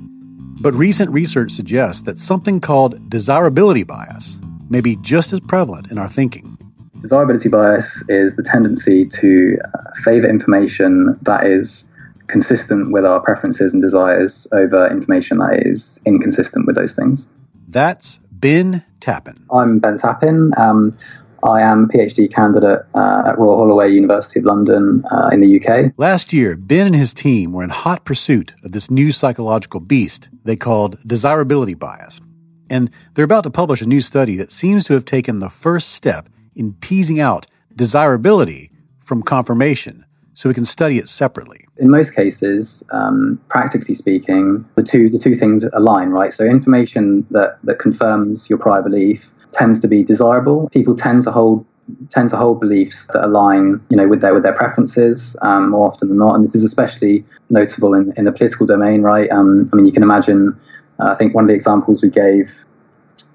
But 0.62 0.74
recent 0.74 1.10
research 1.10 1.52
suggests 1.52 2.02
that 2.02 2.18
something 2.18 2.60
called 2.60 3.08
desirability 3.08 3.82
bias 3.82 4.38
may 4.68 4.82
be 4.82 4.96
just 4.96 5.32
as 5.32 5.40
prevalent 5.40 5.90
in 5.90 5.96
our 5.96 6.08
thinking. 6.08 6.58
Desirability 7.00 7.48
bias 7.48 8.02
is 8.10 8.36
the 8.36 8.42
tendency 8.42 9.06
to 9.06 9.56
uh, 9.64 9.78
favor 10.04 10.28
information 10.28 11.18
that 11.22 11.46
is 11.46 11.84
consistent 12.26 12.92
with 12.92 13.06
our 13.06 13.20
preferences 13.20 13.72
and 13.72 13.80
desires 13.80 14.46
over 14.52 14.86
information 14.90 15.38
that 15.38 15.62
is 15.64 15.98
inconsistent 16.04 16.66
with 16.66 16.76
those 16.76 16.92
things. 16.92 17.24
That's 17.66 18.20
Ben 18.30 18.84
Tappin. 19.00 19.38
I'm 19.50 19.78
Ben 19.78 19.98
Tappin. 19.98 20.52
Um, 20.58 20.96
I 21.42 21.62
am 21.62 21.84
a 21.84 21.88
PhD 21.88 22.32
candidate 22.32 22.80
uh, 22.94 23.22
at 23.26 23.38
Royal 23.38 23.58
Holloway 23.58 23.90
University 23.90 24.40
of 24.40 24.46
London 24.46 25.04
uh, 25.10 25.30
in 25.32 25.40
the 25.40 25.60
UK. 25.60 25.92
Last 25.96 26.32
year, 26.32 26.56
Ben 26.56 26.86
and 26.86 26.96
his 26.96 27.14
team 27.14 27.52
were 27.52 27.64
in 27.64 27.70
hot 27.70 28.04
pursuit 28.04 28.54
of 28.62 28.72
this 28.72 28.90
new 28.90 29.12
psychological 29.12 29.80
beast 29.80 30.28
they 30.44 30.56
called 30.56 30.98
desirability 31.04 31.74
bias. 31.74 32.20
And 32.68 32.90
they're 33.14 33.24
about 33.24 33.44
to 33.44 33.50
publish 33.50 33.82
a 33.82 33.86
new 33.86 34.00
study 34.00 34.36
that 34.36 34.52
seems 34.52 34.84
to 34.84 34.94
have 34.94 35.04
taken 35.04 35.38
the 35.38 35.50
first 35.50 35.90
step 35.90 36.28
in 36.54 36.74
teasing 36.80 37.20
out 37.20 37.46
desirability 37.74 38.70
from 39.00 39.22
confirmation 39.22 40.04
so 40.34 40.48
we 40.48 40.54
can 40.54 40.64
study 40.64 40.98
it 40.98 41.08
separately. 41.08 41.66
In 41.78 41.90
most 41.90 42.14
cases, 42.14 42.82
um, 42.92 43.40
practically 43.48 43.94
speaking, 43.94 44.64
the 44.76 44.82
two 44.82 45.10
the 45.10 45.18
two 45.18 45.34
things 45.34 45.64
align, 45.72 46.10
right? 46.10 46.32
So 46.32 46.44
information 46.44 47.26
that, 47.30 47.58
that 47.64 47.78
confirms 47.78 48.48
your 48.48 48.58
prior 48.58 48.82
belief 48.82 49.28
tends 49.52 49.80
to 49.80 49.88
be 49.88 50.02
desirable. 50.04 50.68
People 50.70 50.96
tend 50.96 51.22
to 51.24 51.30
hold 51.30 51.64
tend 52.10 52.30
to 52.30 52.36
hold 52.36 52.60
beliefs 52.60 53.04
that 53.12 53.24
align, 53.24 53.80
you 53.90 53.96
know, 53.96 54.06
with 54.06 54.20
their 54.20 54.34
with 54.34 54.42
their 54.42 54.52
preferences 54.52 55.36
um, 55.42 55.70
more 55.70 55.88
often 55.88 56.08
than 56.08 56.18
not. 56.18 56.34
And 56.34 56.44
this 56.44 56.54
is 56.54 56.64
especially 56.64 57.24
notable 57.48 57.94
in, 57.94 58.12
in 58.16 58.24
the 58.24 58.32
political 58.32 58.66
domain, 58.66 59.02
right? 59.02 59.30
Um, 59.30 59.68
I 59.72 59.76
mean, 59.76 59.86
you 59.86 59.92
can 59.92 60.02
imagine. 60.02 60.58
Uh, 60.98 61.12
I 61.12 61.14
think 61.14 61.34
one 61.34 61.44
of 61.44 61.48
the 61.48 61.54
examples 61.54 62.02
we 62.02 62.10
gave 62.10 62.50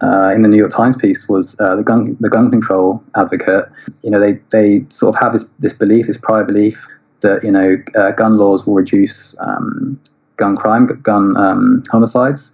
uh, 0.01 0.31
in 0.35 0.41
the 0.41 0.47
New 0.47 0.57
York 0.57 0.71
Times 0.71 0.95
piece 0.95 1.27
was 1.27 1.55
uh, 1.59 1.75
the 1.75 1.83
gun 1.83 2.17
the 2.19 2.29
gun 2.29 2.49
control 2.49 3.03
advocate. 3.15 3.65
You 4.03 4.11
know, 4.11 4.19
they 4.19 4.39
they 4.51 4.85
sort 4.89 5.15
of 5.15 5.21
have 5.21 5.33
this 5.33 5.45
this 5.59 5.73
belief, 5.73 6.07
this 6.07 6.17
prior 6.17 6.43
belief 6.43 6.77
that 7.21 7.43
you 7.43 7.51
know 7.51 7.77
uh, 7.97 8.11
gun 8.11 8.37
laws 8.37 8.65
will 8.65 8.75
reduce 8.75 9.35
um, 9.39 9.99
gun 10.37 10.55
crime, 10.55 10.87
gun 11.01 11.35
um, 11.37 11.83
homicides. 11.89 12.51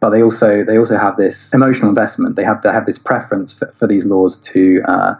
But 0.00 0.10
they 0.10 0.22
also 0.22 0.64
they 0.64 0.78
also 0.78 0.96
have 0.96 1.16
this 1.16 1.52
emotional 1.52 1.88
investment. 1.88 2.36
They 2.36 2.44
have 2.44 2.62
to 2.62 2.72
have 2.72 2.86
this 2.86 2.98
preference 2.98 3.52
for, 3.52 3.72
for 3.78 3.86
these 3.88 4.04
laws 4.04 4.36
to 4.38 4.80
uh, 4.86 5.14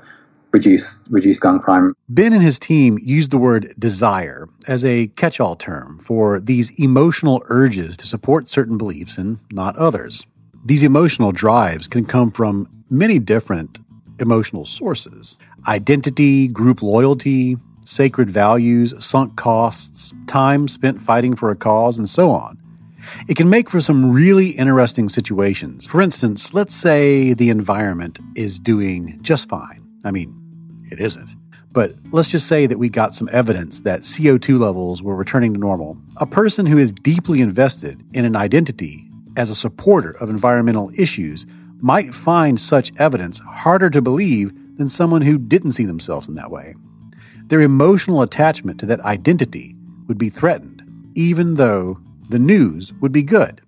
reduce 0.53 0.97
reduce 1.11 1.39
gun 1.39 1.59
crime. 1.61 1.95
Ben 2.09 2.33
and 2.33 2.43
his 2.43 2.59
team 2.59 2.99
used 3.03 3.31
the 3.31 3.39
word 3.39 3.75
desire 3.79 4.49
as 4.67 4.85
a 4.85 5.09
catch-all 5.09 5.57
term 5.57 5.99
for 6.03 6.41
these 6.41 6.71
emotional 6.79 7.43
urges 7.49 7.97
to 7.97 8.07
support 8.07 8.49
certain 8.49 8.79
beliefs 8.79 9.19
and 9.19 9.39
not 9.51 9.77
others. 9.77 10.25
These 10.65 10.83
emotional 10.83 11.33
drives 11.33 11.89
can 11.89 12.05
come 12.05 12.31
from 12.31 12.69
many 12.91 13.19
different 13.19 13.79
emotional 14.21 14.65
sources 14.65 15.37
identity, 15.67 16.49
group 16.49 16.83
loyalty, 16.83 17.57
sacred 17.83 18.31
values, 18.31 18.95
sunk 19.05 19.37
costs, 19.37 20.13
time 20.27 20.69
spent 20.69 21.03
fighting 21.03 21.35
for 21.35 21.51
a 21.51 21.57
cause, 21.57 21.99
and 21.99 22.09
so 22.09 22.31
on. 22.31 22.59
It 23.29 23.37
can 23.37 23.49
make 23.49 23.71
for 23.71 23.81
some 23.81 24.13
really 24.13 24.51
interesting 24.51 25.09
situations. 25.09 25.87
For 25.87 26.01
instance, 26.01 26.55
let's 26.55 26.75
say 26.75 27.35
the 27.35 27.51
environment 27.51 28.19
is 28.35 28.59
doing 28.59 29.19
just 29.23 29.49
fine. 29.49 29.87
I 30.05 30.11
mean, 30.11 30.35
it 30.91 31.01
isn't. 31.01 31.31
But 31.73 31.95
let's 32.13 32.31
just 32.31 32.47
say 32.47 32.67
that 32.67 32.79
we 32.79 32.89
got 32.89 33.15
some 33.15 33.29
evidence 33.31 33.83
that 33.83 34.01
CO2 34.01 34.59
levels 34.59 35.03
were 35.03 35.15
returning 35.15 35.53
to 35.55 35.61
normal. 35.61 35.99
A 36.17 36.27
person 36.27 36.67
who 36.67 36.79
is 36.79 36.93
deeply 36.93 37.41
invested 37.41 38.03
in 38.15 38.25
an 38.25 38.37
identity 38.37 39.09
as 39.37 39.51
a 39.51 39.55
supporter 39.55 40.11
of 40.21 40.31
environmental 40.31 40.91
issues 40.99 41.47
might 41.81 42.15
find 42.15 42.59
such 42.59 42.93
evidence 42.99 43.39
harder 43.41 43.91
to 43.91 44.03
believe 44.03 44.53
than 44.79 44.89
someone 44.89 45.23
who 45.23 45.39
didn't 45.39 45.73
see 45.73 45.85
themselves 45.85 46.29
in 46.29 46.35
that 46.35 46.51
way. 46.51 46.75
Their 47.47 47.61
emotional 47.61 48.23
attachment 48.23 48.81
to 48.81 48.87
that 48.87 49.01
identity 49.03 49.77
would 50.07 50.19
be 50.19 50.31
threatened, 50.31 50.83
even 51.15 51.55
though 51.55 52.01
the 52.29 52.39
news 52.39 52.93
would 53.01 53.13
be 53.13 53.23
good. 53.23 53.61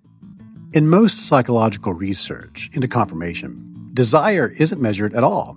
In 0.72 0.88
most 0.88 1.26
psychological 1.26 1.92
research 1.92 2.70
into 2.72 2.86
confirmation, 2.86 3.90
desire 3.94 4.52
isn't 4.58 4.80
measured 4.80 5.14
at 5.14 5.24
all. 5.24 5.56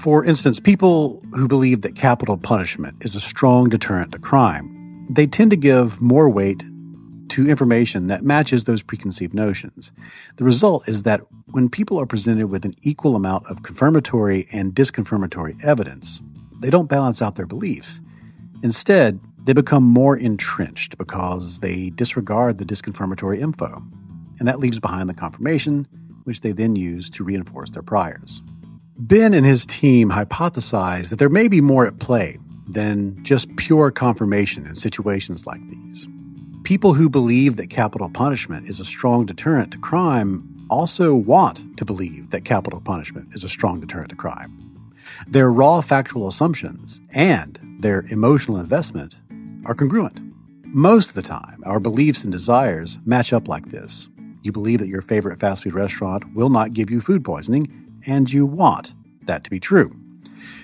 For 0.00 0.24
instance, 0.24 0.58
people 0.58 1.22
who 1.34 1.46
believe 1.46 1.82
that 1.82 1.96
capital 1.96 2.38
punishment 2.38 2.96
is 3.04 3.14
a 3.14 3.20
strong 3.20 3.68
deterrent 3.68 4.12
to 4.12 4.18
crime, 4.18 5.06
they 5.10 5.26
tend 5.26 5.50
to 5.50 5.56
give 5.56 6.00
more 6.00 6.28
weight 6.28 6.64
to 7.28 7.48
information 7.48 8.06
that 8.06 8.24
matches 8.24 8.64
those 8.64 8.82
preconceived 8.82 9.34
notions. 9.34 9.92
The 10.36 10.44
result 10.44 10.88
is 10.88 11.02
that 11.02 11.22
when 11.46 11.68
people 11.68 11.98
are 12.00 12.06
presented 12.06 12.48
with 12.48 12.64
an 12.64 12.74
equal 12.82 13.16
amount 13.16 13.46
of 13.46 13.62
confirmatory 13.62 14.48
and 14.52 14.74
disconfirmatory 14.74 15.62
evidence, 15.64 16.20
they 16.60 16.70
don't 16.70 16.88
balance 16.88 17.20
out 17.20 17.36
their 17.36 17.46
beliefs. 17.46 18.00
Instead, 18.62 19.20
they 19.44 19.52
become 19.52 19.82
more 19.82 20.16
entrenched 20.16 20.98
because 20.98 21.58
they 21.58 21.90
disregard 21.90 22.58
the 22.58 22.64
disconfirmatory 22.64 23.40
info, 23.40 23.82
and 24.38 24.46
that 24.46 24.60
leaves 24.60 24.78
behind 24.78 25.08
the 25.08 25.14
confirmation, 25.14 25.86
which 26.24 26.40
they 26.40 26.52
then 26.52 26.76
use 26.76 27.10
to 27.10 27.24
reinforce 27.24 27.70
their 27.70 27.82
priors. 27.82 28.40
Ben 28.98 29.34
and 29.34 29.44
his 29.44 29.66
team 29.66 30.10
hypothesize 30.10 31.08
that 31.08 31.18
there 31.18 31.28
may 31.28 31.48
be 31.48 31.60
more 31.60 31.86
at 31.86 31.98
play 31.98 32.38
than 32.68 33.22
just 33.24 33.54
pure 33.56 33.90
confirmation 33.90 34.66
in 34.66 34.74
situations 34.74 35.46
like 35.46 35.60
these. 35.68 36.06
People 36.62 36.94
who 36.94 37.08
believe 37.08 37.56
that 37.56 37.70
capital 37.70 38.08
punishment 38.08 38.68
is 38.68 38.78
a 38.78 38.84
strong 38.84 39.26
deterrent 39.26 39.72
to 39.72 39.78
crime 39.78 40.48
also 40.70 41.14
want 41.14 41.76
to 41.76 41.84
believe 41.84 42.30
that 42.30 42.44
capital 42.44 42.80
punishment 42.80 43.28
is 43.34 43.42
a 43.42 43.48
strong 43.48 43.80
deterrent 43.80 44.10
to 44.10 44.16
crime. 44.16 44.56
Their 45.26 45.50
raw 45.50 45.80
factual 45.80 46.28
assumptions 46.28 47.00
and 47.10 47.58
their 47.80 48.04
emotional 48.08 48.58
investment 48.58 49.16
are 49.64 49.74
congruent. 49.74 50.18
Most 50.64 51.10
of 51.10 51.14
the 51.14 51.22
time, 51.22 51.62
our 51.66 51.80
beliefs 51.80 52.22
and 52.22 52.32
desires 52.32 52.98
match 53.04 53.32
up 53.32 53.48
like 53.48 53.70
this. 53.70 54.08
You 54.42 54.52
believe 54.52 54.78
that 54.80 54.88
your 54.88 55.02
favorite 55.02 55.40
fast 55.40 55.62
food 55.62 55.74
restaurant 55.74 56.34
will 56.34 56.48
not 56.48 56.72
give 56.72 56.90
you 56.90 57.00
food 57.00 57.24
poisoning, 57.24 58.00
and 58.06 58.32
you 58.32 58.44
want 58.46 58.94
that 59.26 59.44
to 59.44 59.50
be 59.50 59.60
true. 59.60 59.96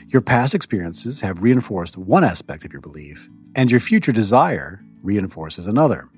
Your 0.09 0.23
past 0.23 0.55
experiences 0.55 1.21
have 1.21 1.43
reinforced 1.43 1.97
one 1.97 2.25
aspect 2.25 2.65
of 2.65 2.73
your 2.73 2.81
belief, 2.81 3.29
and 3.55 3.71
your 3.71 3.81
future 3.81 4.13
desire 4.13 4.83
reinforces 5.03 5.67
another. 5.67 6.09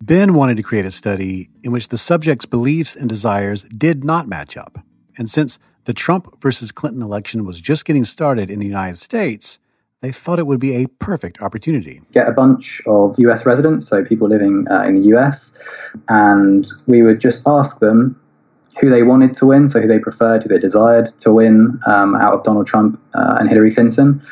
Ben 0.00 0.34
wanted 0.34 0.56
to 0.58 0.62
create 0.62 0.84
a 0.84 0.92
study 0.92 1.50
in 1.64 1.72
which 1.72 1.88
the 1.88 1.98
subject's 1.98 2.44
beliefs 2.44 2.94
and 2.94 3.08
desires 3.08 3.64
did 3.64 4.04
not 4.04 4.28
match 4.28 4.56
up. 4.56 4.78
And 5.16 5.28
since 5.28 5.58
the 5.84 5.94
Trump 5.94 6.40
versus 6.40 6.70
Clinton 6.70 7.02
election 7.02 7.44
was 7.44 7.60
just 7.60 7.84
getting 7.84 8.04
started 8.04 8.50
in 8.50 8.60
the 8.60 8.66
United 8.66 8.98
States, 8.98 9.58
they 10.00 10.12
thought 10.12 10.38
it 10.38 10.46
would 10.46 10.60
be 10.60 10.74
a 10.76 10.86
perfect 10.86 11.42
opportunity. 11.42 12.02
Get 12.12 12.28
a 12.28 12.32
bunch 12.32 12.80
of 12.86 13.16
US 13.18 13.44
residents, 13.44 13.88
so 13.88 14.04
people 14.04 14.28
living 14.28 14.66
uh, 14.70 14.82
in 14.82 15.00
the 15.00 15.16
US, 15.16 15.50
and 16.08 16.66
we 16.86 17.02
would 17.02 17.20
just 17.20 17.40
ask 17.46 17.78
them 17.80 18.20
who 18.80 18.90
they 18.90 19.02
wanted 19.02 19.36
to 19.36 19.46
win, 19.46 19.68
so 19.68 19.80
who 19.80 19.88
they 19.88 19.98
preferred, 19.98 20.44
who 20.44 20.48
they 20.48 20.58
desired 20.58 21.12
to 21.20 21.32
win 21.32 21.80
um, 21.86 22.14
out 22.14 22.32
of 22.34 22.44
Donald 22.44 22.66
Trump 22.66 23.00
uh, 23.14 23.36
and 23.40 23.48
Hillary 23.48 23.74
Clinton, 23.74 24.22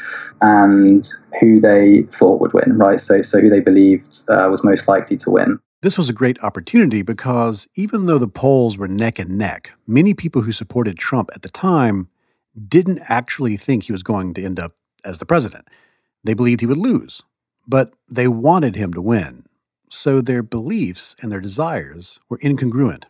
and 0.40 1.08
who 1.40 1.60
they 1.60 2.02
thought 2.16 2.40
would 2.40 2.52
win, 2.52 2.78
right? 2.78 3.00
So, 3.00 3.22
so 3.22 3.40
who 3.40 3.50
they 3.50 3.60
believed 3.60 4.20
uh, 4.28 4.48
was 4.50 4.62
most 4.62 4.86
likely 4.86 5.16
to 5.18 5.30
win. 5.30 5.58
This 5.82 5.98
was 5.98 6.08
a 6.08 6.12
great 6.12 6.42
opportunity 6.42 7.02
because 7.02 7.66
even 7.74 8.06
though 8.06 8.18
the 8.18 8.28
polls 8.28 8.78
were 8.78 8.88
neck 8.88 9.18
and 9.18 9.36
neck, 9.36 9.72
many 9.86 10.14
people 10.14 10.42
who 10.42 10.52
supported 10.52 10.96
Trump 10.96 11.30
at 11.34 11.42
the 11.42 11.48
time 11.48 12.08
didn't 12.68 13.00
actually 13.08 13.56
think 13.56 13.84
he 13.84 13.92
was 13.92 14.02
going 14.02 14.32
to 14.34 14.44
end 14.44 14.58
up 14.58 14.72
as 15.06 15.18
the 15.18 15.26
president. 15.26 15.68
They 16.24 16.34
believed 16.34 16.60
he 16.60 16.66
would 16.66 16.76
lose, 16.76 17.22
but 17.66 17.94
they 18.08 18.28
wanted 18.28 18.76
him 18.76 18.92
to 18.94 19.00
win. 19.00 19.44
So 19.88 20.20
their 20.20 20.42
beliefs 20.42 21.14
and 21.20 21.30
their 21.30 21.40
desires 21.40 22.18
were 22.28 22.38
incongruent. 22.38 23.04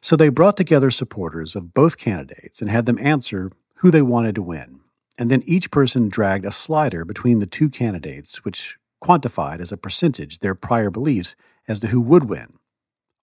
So 0.00 0.14
they 0.14 0.28
brought 0.28 0.56
together 0.56 0.90
supporters 0.90 1.56
of 1.56 1.74
both 1.74 1.98
candidates 1.98 2.60
and 2.60 2.70
had 2.70 2.86
them 2.86 2.98
answer 3.00 3.50
who 3.76 3.90
they 3.90 4.02
wanted 4.02 4.36
to 4.36 4.42
win. 4.42 4.80
And 5.18 5.30
then 5.30 5.42
each 5.46 5.70
person 5.70 6.08
dragged 6.08 6.46
a 6.46 6.52
slider 6.52 7.04
between 7.04 7.40
the 7.40 7.46
two 7.46 7.68
candidates, 7.68 8.44
which 8.44 8.76
quantified 9.02 9.60
as 9.60 9.72
a 9.72 9.76
percentage 9.76 10.38
their 10.38 10.54
prior 10.54 10.90
beliefs 10.90 11.34
as 11.66 11.80
to 11.80 11.88
who 11.88 12.00
would 12.00 12.24
win. 12.28 12.54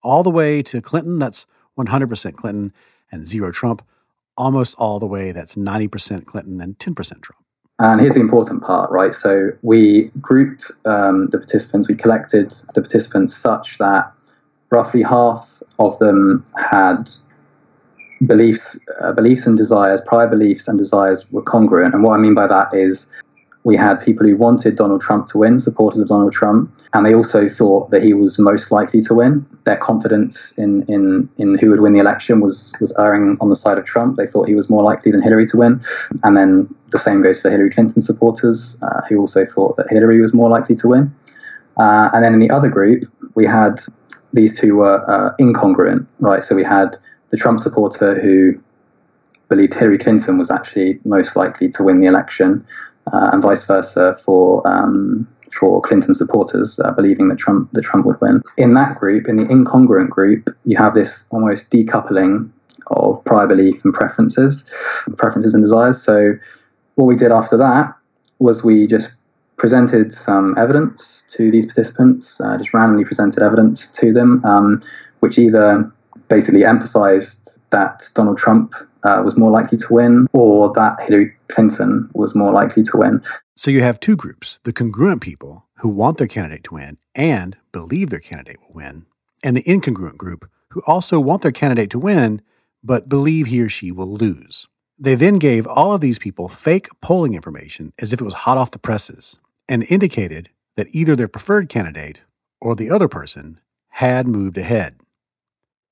All 0.04 0.24
the 0.24 0.30
way 0.30 0.62
to 0.64 0.82
Clinton, 0.82 1.20
that's 1.20 1.46
100% 1.78 2.36
Clinton, 2.36 2.74
and 3.12 3.26
zero 3.26 3.52
Trump, 3.52 3.86
almost 4.36 4.76
all 4.78 5.00
the 5.00 5.06
way, 5.06 5.32
that's 5.32 5.56
90% 5.56 6.26
Clinton 6.26 6.60
and 6.60 6.78
10% 6.78 6.96
Trump. 7.22 7.43
And 7.80 8.00
here's 8.00 8.14
the 8.14 8.20
important 8.20 8.62
part, 8.62 8.92
right? 8.92 9.16
So 9.16 9.50
we 9.62 10.12
grouped 10.22 10.72
um, 10.86 11.28
the 11.32 11.40
participants, 11.40 11.88
we 11.88 11.96
collected 11.96 12.54
the 12.76 12.82
participants 12.82 13.36
such 13.36 13.78
that 13.80 14.12
roughly 14.70 15.02
half 15.02 15.48
of 15.80 15.98
them 16.00 16.46
had 16.56 17.10
beliefs, 18.26 18.78
uh, 19.02 19.12
beliefs 19.12 19.46
and 19.48 19.58
desires, 19.58 20.02
prior 20.06 20.28
beliefs 20.28 20.68
and 20.68 20.78
desires 20.78 21.26
were 21.32 21.42
congruent. 21.42 21.94
And 21.94 22.04
what 22.04 22.14
I 22.14 22.18
mean 22.18 22.36
by 22.36 22.48
that 22.48 22.74
is 22.74 23.08
we 23.64 23.78
had 23.78 23.96
people 24.04 24.28
who 24.28 24.36
wanted 24.36 24.76
Donald 24.76 25.02
Trump 25.02 25.28
to 25.28 25.38
win, 25.38 25.60
supporters 25.60 26.02
of 26.02 26.10
Donald 26.10 26.34
Trump, 26.34 26.70
and 26.94 27.06
they 27.06 27.16
also 27.16 27.48
thought 27.48 27.92
that 27.92 28.04
he 28.04 28.14
was 28.14 28.38
most 28.38 28.72
likely 28.72 29.02
to 29.04 29.14
win. 29.14 29.46
Their 29.64 29.78
confidence 29.78 30.52
in, 30.58 30.84
in, 30.88 31.30
in 31.38 31.58
who 31.58 31.70
would 31.70 31.80
win 31.80 31.94
the 31.94 32.00
election 32.00 32.42
was, 32.42 32.74
was 32.82 32.94
erring 33.00 33.38
on 33.40 33.50
the 33.50 33.56
side 33.56 33.78
of 33.78 33.86
Trump. 33.86 34.18
They 34.18 34.28
thought 34.28 34.48
he 34.48 34.56
was 34.56 34.70
more 34.70 34.84
likely 34.84 35.12
than 35.12 35.22
Hillary 35.22 35.48
to 35.48 35.58
win. 35.58 35.84
And 36.24 36.36
then 36.36 36.74
the 36.92 37.00
same 37.00 37.24
goes 37.24 37.40
for 37.40 37.50
Hillary 37.50 37.72
Clinton 37.72 38.02
supporters, 38.02 38.76
uh, 38.82 39.02
who 39.10 39.18
also 39.20 39.46
thought 39.46 39.78
that 39.78 39.88
Hillary 39.90 40.22
was 40.22 40.34
more 40.34 40.50
likely 40.50 40.76
to 40.76 40.88
win. 40.90 41.16
Uh, 41.78 42.10
and 42.14 42.24
then 42.24 42.34
in 42.34 42.40
the 42.40 42.52
other 42.52 42.70
group, 42.70 43.10
we 43.34 43.46
had 43.46 43.82
these 44.34 44.60
two 44.60 44.76
were 44.76 45.10
uh, 45.10 45.36
incongruent, 45.40 46.06
right? 46.20 46.44
So 46.44 46.54
we 46.54 46.64
had 46.64 46.98
the 47.30 47.38
Trump 47.38 47.60
supporter 47.60 48.20
who 48.20 48.60
believed 49.50 49.74
Hillary 49.74 49.98
Clinton 49.98 50.38
was 50.38 50.52
actually 50.52 51.00
most 51.06 51.36
likely 51.36 51.70
to 51.70 51.84
win 51.84 52.00
the 52.00 52.08
election, 52.08 52.66
uh, 53.12 53.30
and 53.34 53.42
vice 53.42 53.64
versa 53.64 54.18
for 54.24 54.66
um, 54.68 55.28
for 55.60 55.82
Clinton 55.82 56.16
supporters, 56.16 56.80
uh, 56.84 56.92
believing 56.92 57.28
that 57.30 57.38
Trump 57.38 57.70
that 57.74 57.84
Trump 57.84 58.06
would 58.06 58.20
win. 58.22 58.42
In 58.58 58.74
that 58.74 59.00
group, 59.00 59.28
in 59.28 59.38
the 59.38 59.44
incongruent 59.44 60.10
group, 60.10 60.50
you 60.66 60.78
have 60.78 60.94
this 60.94 61.26
almost 61.30 61.70
decoupling 61.70 62.50
of 62.88 63.24
prior 63.26 63.48
belief 63.48 63.84
and 63.86 63.94
preferences, 63.94 64.64
preferences 65.18 65.54
and 65.54 65.64
desires. 65.64 66.02
So, 66.02 66.34
what 66.96 67.06
we 67.06 67.16
did 67.16 67.32
after 67.32 67.58
that 67.58 67.94
was 68.40 68.64
we 68.64 68.88
just 68.88 69.10
presented 69.58 70.14
some 70.14 70.58
evidence 70.58 71.24
to 71.32 71.52
these 71.52 71.66
participants, 71.66 72.42
uh, 72.42 72.58
just 72.58 72.74
randomly 72.74 73.06
presented 73.06 73.42
evidence 73.42 73.88
to 73.88 74.12
them, 74.12 74.44
um, 74.44 74.84
which 75.20 75.38
either 75.38 75.90
basically 76.28 76.66
emphasized 76.66 77.50
that 77.74 78.10
Donald 78.14 78.38
Trump 78.38 78.74
uh, 79.04 79.22
was 79.26 79.36
more 79.36 79.52
likely 79.52 79.78
to 79.78 79.94
win 79.94 80.28
or 80.32 80.72
that 80.74 81.02
Hillary 81.02 81.34
Clinton 81.50 82.10
was 82.14 82.34
more 82.34 82.54
likely 82.54 82.84
to 82.84 82.98
win. 82.98 83.22
So 83.58 83.70
you 83.70 83.82
have 83.82 84.00
two 84.00 84.16
groups 84.16 84.60
the 84.64 84.72
congruent 84.72 85.22
people 85.22 85.66
who 85.80 85.90
want 85.90 86.18
their 86.18 86.28
candidate 86.28 86.64
to 86.66 86.76
win 86.76 86.98
and 87.14 87.58
believe 87.74 88.10
their 88.10 88.20
candidate 88.20 88.60
will 88.62 88.76
win, 88.76 89.06
and 89.44 89.58
the 89.58 89.64
incongruent 89.64 90.18
group 90.18 90.50
who 90.70 90.82
also 90.88 91.20
want 91.20 91.42
their 91.42 91.52
candidate 91.52 91.90
to 91.90 92.00
win 92.00 92.42
but 92.84 93.10
believe 93.10 93.48
he 93.48 93.62
or 93.62 93.70
she 93.70 93.92
will 93.92 94.14
lose. 94.14 94.68
They 95.00 95.16
then 95.16 95.40
gave 95.40 95.66
all 95.68 95.94
of 95.94 96.02
these 96.02 96.20
people 96.20 96.48
fake 96.48 96.88
polling 97.02 97.34
information 97.34 97.94
as 98.00 98.14
if 98.14 98.22
it 98.22 98.26
was 98.26 98.34
hot 98.34 98.58
off 98.58 98.72
the 98.72 98.80
presses 98.80 99.38
and 99.68 99.90
indicated 99.90 100.50
that 100.76 100.94
either 100.94 101.16
their 101.16 101.28
preferred 101.28 101.70
candidate 101.70 102.22
or 102.62 102.76
the 102.76 102.90
other 102.90 103.08
person 103.08 103.60
had 103.90 104.28
moved 104.28 104.58
ahead. 104.58 104.96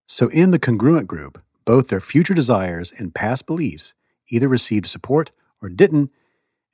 So 0.08 0.28
in 0.30 0.52
the 0.52 0.60
congruent 0.60 1.08
group, 1.08 1.42
both 1.72 1.88
their 1.88 2.02
future 2.02 2.34
desires 2.34 2.92
and 2.98 3.16
past 3.16 3.46
beliefs 3.46 3.94
either 4.28 4.50
received 4.50 4.86
support 4.86 5.32
or 5.62 5.70
didn't, 5.70 6.12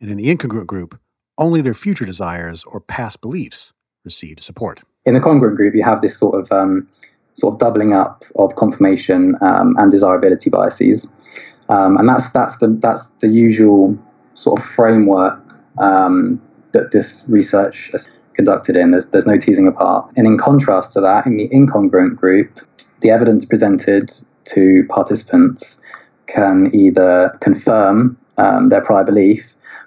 and 0.02 0.10
in 0.10 0.18
the 0.18 0.26
incongruent 0.26 0.66
group, 0.66 1.00
only 1.38 1.62
their 1.62 1.76
future 1.76 2.04
desires 2.04 2.64
or 2.64 2.80
past 2.80 3.22
beliefs 3.22 3.74
received 4.04 4.40
support. 4.40 4.82
In 5.06 5.14
the 5.14 5.20
congruent 5.20 5.56
group, 5.56 5.76
you 5.76 5.84
have 5.84 6.02
this 6.02 6.18
sort 6.18 6.34
of 6.42 6.52
um, 6.52 6.90
sort 7.36 7.54
of 7.54 7.60
doubling 7.60 7.94
up 7.94 8.26
of 8.38 8.56
confirmation 8.56 9.36
um, 9.42 9.76
and 9.78 9.92
desirability 9.92 10.50
biases, 10.50 11.06
um, 11.70 11.98
and 11.98 12.10
that's 12.10 12.28
that's 12.34 12.58
the 12.58 12.68
that's 12.82 13.04
the 13.20 13.28
usual 13.28 13.96
sort 14.34 14.60
of 14.60 14.66
framework 14.66 15.40
um, 15.78 16.42
that 16.72 16.92
this 16.92 17.24
research 17.28 17.92
is 17.94 18.08
conducted 18.34 18.76
in. 18.76 18.90
There's 18.90 19.06
there's 19.12 19.28
no 19.28 19.38
teasing 19.38 19.68
apart. 19.68 20.12
And 20.16 20.26
in 20.26 20.40
contrast 20.40 20.94
to 20.94 21.02
that, 21.02 21.28
in 21.28 21.38
the 21.38 21.50
incongruent 21.50 22.16
group, 22.16 22.50
the 23.02 23.12
evidence 23.12 23.46
presented 23.46 24.12
to 24.54 24.86
participants 24.90 25.78
can 26.28 26.70
either 26.74 27.38
confirm 27.42 28.18
um, 28.38 28.70
their 28.70 28.82
prior 28.82 29.04
belief, 29.04 29.44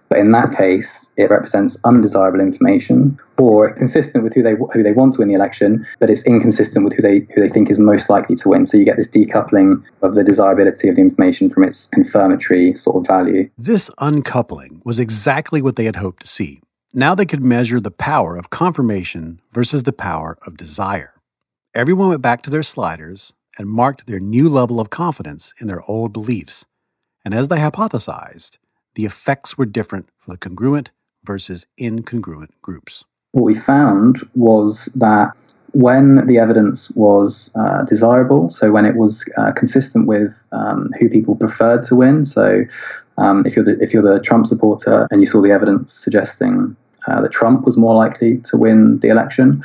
but 0.08 0.18
in 0.18 0.32
that 0.32 0.56
case, 0.56 1.06
it 1.16 1.30
represents 1.30 1.76
undesirable 1.84 2.40
information, 2.40 3.18
or 3.38 3.72
consistent 3.74 4.24
with 4.24 4.34
who 4.34 4.42
they 4.42 4.54
who 4.72 4.82
they 4.82 4.92
want 4.92 5.14
to 5.14 5.20
win 5.20 5.28
the 5.28 5.34
election, 5.34 5.86
but 5.98 6.10
it's 6.10 6.22
inconsistent 6.22 6.84
with 6.84 6.94
who 6.94 7.02
they 7.02 7.26
who 7.34 7.42
they 7.42 7.48
think 7.48 7.70
is 7.70 7.78
most 7.78 8.10
likely 8.10 8.36
to 8.36 8.48
win. 8.48 8.66
So 8.66 8.76
you 8.76 8.84
get 8.84 8.96
this 8.96 9.08
decoupling 9.08 9.82
of 10.02 10.14
the 10.14 10.24
desirability 10.24 10.88
of 10.88 10.96
the 10.96 11.02
information 11.02 11.50
from 11.50 11.64
its 11.64 11.86
confirmatory 11.88 12.74
sort 12.74 12.96
of 12.96 13.06
value. 13.06 13.48
This 13.58 13.90
uncoupling 13.98 14.82
was 14.84 14.98
exactly 14.98 15.62
what 15.62 15.76
they 15.76 15.84
had 15.84 15.96
hoped 15.96 16.22
to 16.22 16.28
see. 16.28 16.60
Now 16.92 17.14
they 17.14 17.26
could 17.26 17.42
measure 17.42 17.80
the 17.80 17.92
power 17.92 18.36
of 18.36 18.50
confirmation 18.50 19.40
versus 19.52 19.84
the 19.84 19.92
power 19.92 20.38
of 20.44 20.56
desire. 20.56 21.14
Everyone 21.72 22.08
went 22.08 22.22
back 22.22 22.42
to 22.42 22.50
their 22.50 22.64
sliders 22.64 23.32
and 23.60 23.68
marked 23.68 24.06
their 24.06 24.18
new 24.18 24.48
level 24.48 24.80
of 24.80 24.88
confidence 24.88 25.52
in 25.60 25.66
their 25.66 25.82
old 25.82 26.14
beliefs. 26.14 26.64
And 27.26 27.34
as 27.34 27.48
they 27.48 27.58
hypothesized, 27.58 28.56
the 28.94 29.04
effects 29.04 29.58
were 29.58 29.66
different 29.66 30.08
for 30.18 30.30
the 30.30 30.38
congruent 30.38 30.92
versus 31.24 31.66
incongruent 31.78 32.52
groups. 32.62 33.04
What 33.32 33.44
we 33.44 33.54
found 33.54 34.26
was 34.34 34.88
that 34.94 35.32
when 35.72 36.26
the 36.26 36.38
evidence 36.38 36.90
was 36.92 37.50
uh, 37.54 37.82
desirable, 37.82 38.48
so 38.48 38.72
when 38.72 38.86
it 38.86 38.96
was 38.96 39.22
uh, 39.36 39.52
consistent 39.52 40.06
with 40.06 40.34
um, 40.52 40.88
who 40.98 41.10
people 41.10 41.36
preferred 41.36 41.84
to 41.84 41.96
win, 41.96 42.24
so 42.24 42.62
um, 43.18 43.44
if 43.44 43.54
you're 43.54 43.64
the, 43.66 43.78
if 43.82 43.92
you're 43.92 44.02
the 44.02 44.20
Trump 44.20 44.46
supporter 44.46 45.06
and 45.10 45.20
you 45.20 45.26
saw 45.26 45.42
the 45.42 45.50
evidence 45.50 45.92
suggesting 45.92 46.74
uh, 47.06 47.20
that 47.20 47.32
Trump 47.32 47.64
was 47.64 47.76
more 47.76 47.94
likely 47.94 48.38
to 48.38 48.56
win 48.56 48.98
the 49.00 49.08
election, 49.08 49.64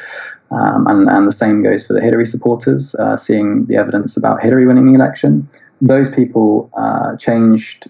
um, 0.51 0.87
and, 0.87 1.09
and 1.09 1.27
the 1.27 1.33
same 1.33 1.63
goes 1.63 1.83
for 1.83 1.93
the 1.93 2.01
Hillary 2.01 2.25
supporters, 2.25 2.95
uh, 2.95 3.17
seeing 3.17 3.65
the 3.65 3.75
evidence 3.75 4.15
about 4.15 4.41
Hillary 4.41 4.65
winning 4.67 4.85
the 4.85 4.93
election, 4.93 5.47
those 5.81 6.09
people 6.09 6.69
uh, 6.77 7.15
changed 7.17 7.89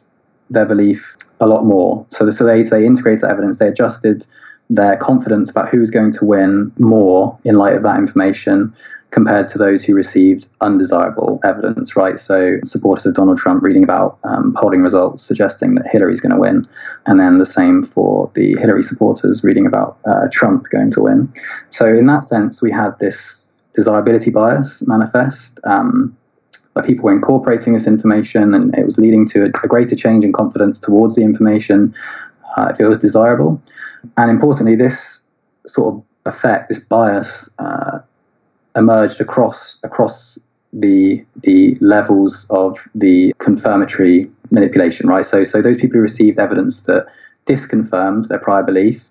their 0.50 0.66
belief 0.66 1.16
a 1.40 1.48
lot 1.48 1.66
more. 1.66 2.06
So, 2.12 2.30
so 2.32 2.46
they, 2.46 2.64
they 2.64 2.86
integrated 2.86 3.26
evidence, 3.26 3.58
they 3.58 3.68
adjusted 3.68 4.26
their 4.70 4.98
confidence 4.98 5.50
about 5.50 5.70
who's 5.70 5.92
going 5.92 6.12
to 6.14 6.26
win 6.26 6.72
more 6.80 7.38
in 7.44 7.56
light 7.56 7.76
of 7.76 7.84
that 7.84 7.98
information 8.00 8.74
compared 9.16 9.48
to 9.48 9.58
those 9.58 9.82
who 9.82 9.96
received 9.96 10.46
undesirable 10.60 11.40
evidence, 11.46 11.96
right? 11.96 12.20
So, 12.20 12.58
supporters 12.66 13.06
of 13.06 13.14
Donald 13.14 13.38
Trump 13.38 13.64
reading 13.64 13.84
about 13.84 14.20
um, 14.26 14.54
polling 14.60 14.82
results 14.82 15.24
suggesting 15.24 15.76
that 15.76 15.88
Hillary's 15.90 16.20
going 16.20 16.34
to 16.34 16.40
win, 16.40 16.68
and 17.06 17.18
then 17.18 17.38
the 17.38 17.46
same 17.46 17.86
for 17.86 18.30
the 18.36 18.58
Hillary 18.60 18.84
supporters 18.84 19.42
reading 19.42 19.66
about 19.66 19.98
uh, 20.06 20.28
Trump 20.34 20.66
going 20.70 20.92
to 20.92 21.02
win. 21.04 21.34
So, 21.70 21.88
in 21.88 22.08
that 22.08 22.26
sense, 22.26 22.62
we 22.62 22.72
had 22.72 22.92
this 23.00 23.38
desirability 23.74 24.32
bias 24.32 24.84
manifest. 24.86 25.60
Um, 25.64 26.16
people 26.86 27.06
were 27.06 27.14
incorporating 27.14 27.72
this 27.72 27.88
information 27.88 28.54
and 28.54 28.76
it 28.76 28.86
was 28.86 28.98
leading 28.98 29.26
to 29.30 29.44
a, 29.44 29.46
a 29.46 29.68
greater 29.68 29.96
change 29.96 30.26
in 30.26 30.34
confidence 30.34 30.78
towards 30.78 31.16
the 31.16 31.22
information 31.22 31.96
uh, 32.58 32.68
if 32.70 32.82
it 32.82 32.88
was 32.88 33.00
desirable. 33.00 33.62
And 34.18 34.30
importantly, 34.30 34.76
this 34.76 35.20
sort 35.66 35.96
of 35.96 36.04
effect, 36.26 36.68
this 36.68 36.80
bias, 36.80 37.48
uh, 37.60 38.00
emerged 38.76 39.22
across 39.22 39.78
across 39.84 40.38
the 40.74 41.24
the 41.42 41.76
levels 41.80 42.46
of 42.50 42.78
the 42.94 43.34
confirmatory 43.40 44.30
manipulation, 44.52 45.08
right? 45.08 45.26
So 45.26 45.44
so 45.44 45.62
those 45.62 45.78
people 45.78 45.98
who 45.98 46.02
received 46.02 46.40
evidence 46.40 46.82
that 46.82 47.08
disconfirmed 47.46 48.26
their 48.26 48.40
prior 48.40 48.64
belief, 48.64 49.02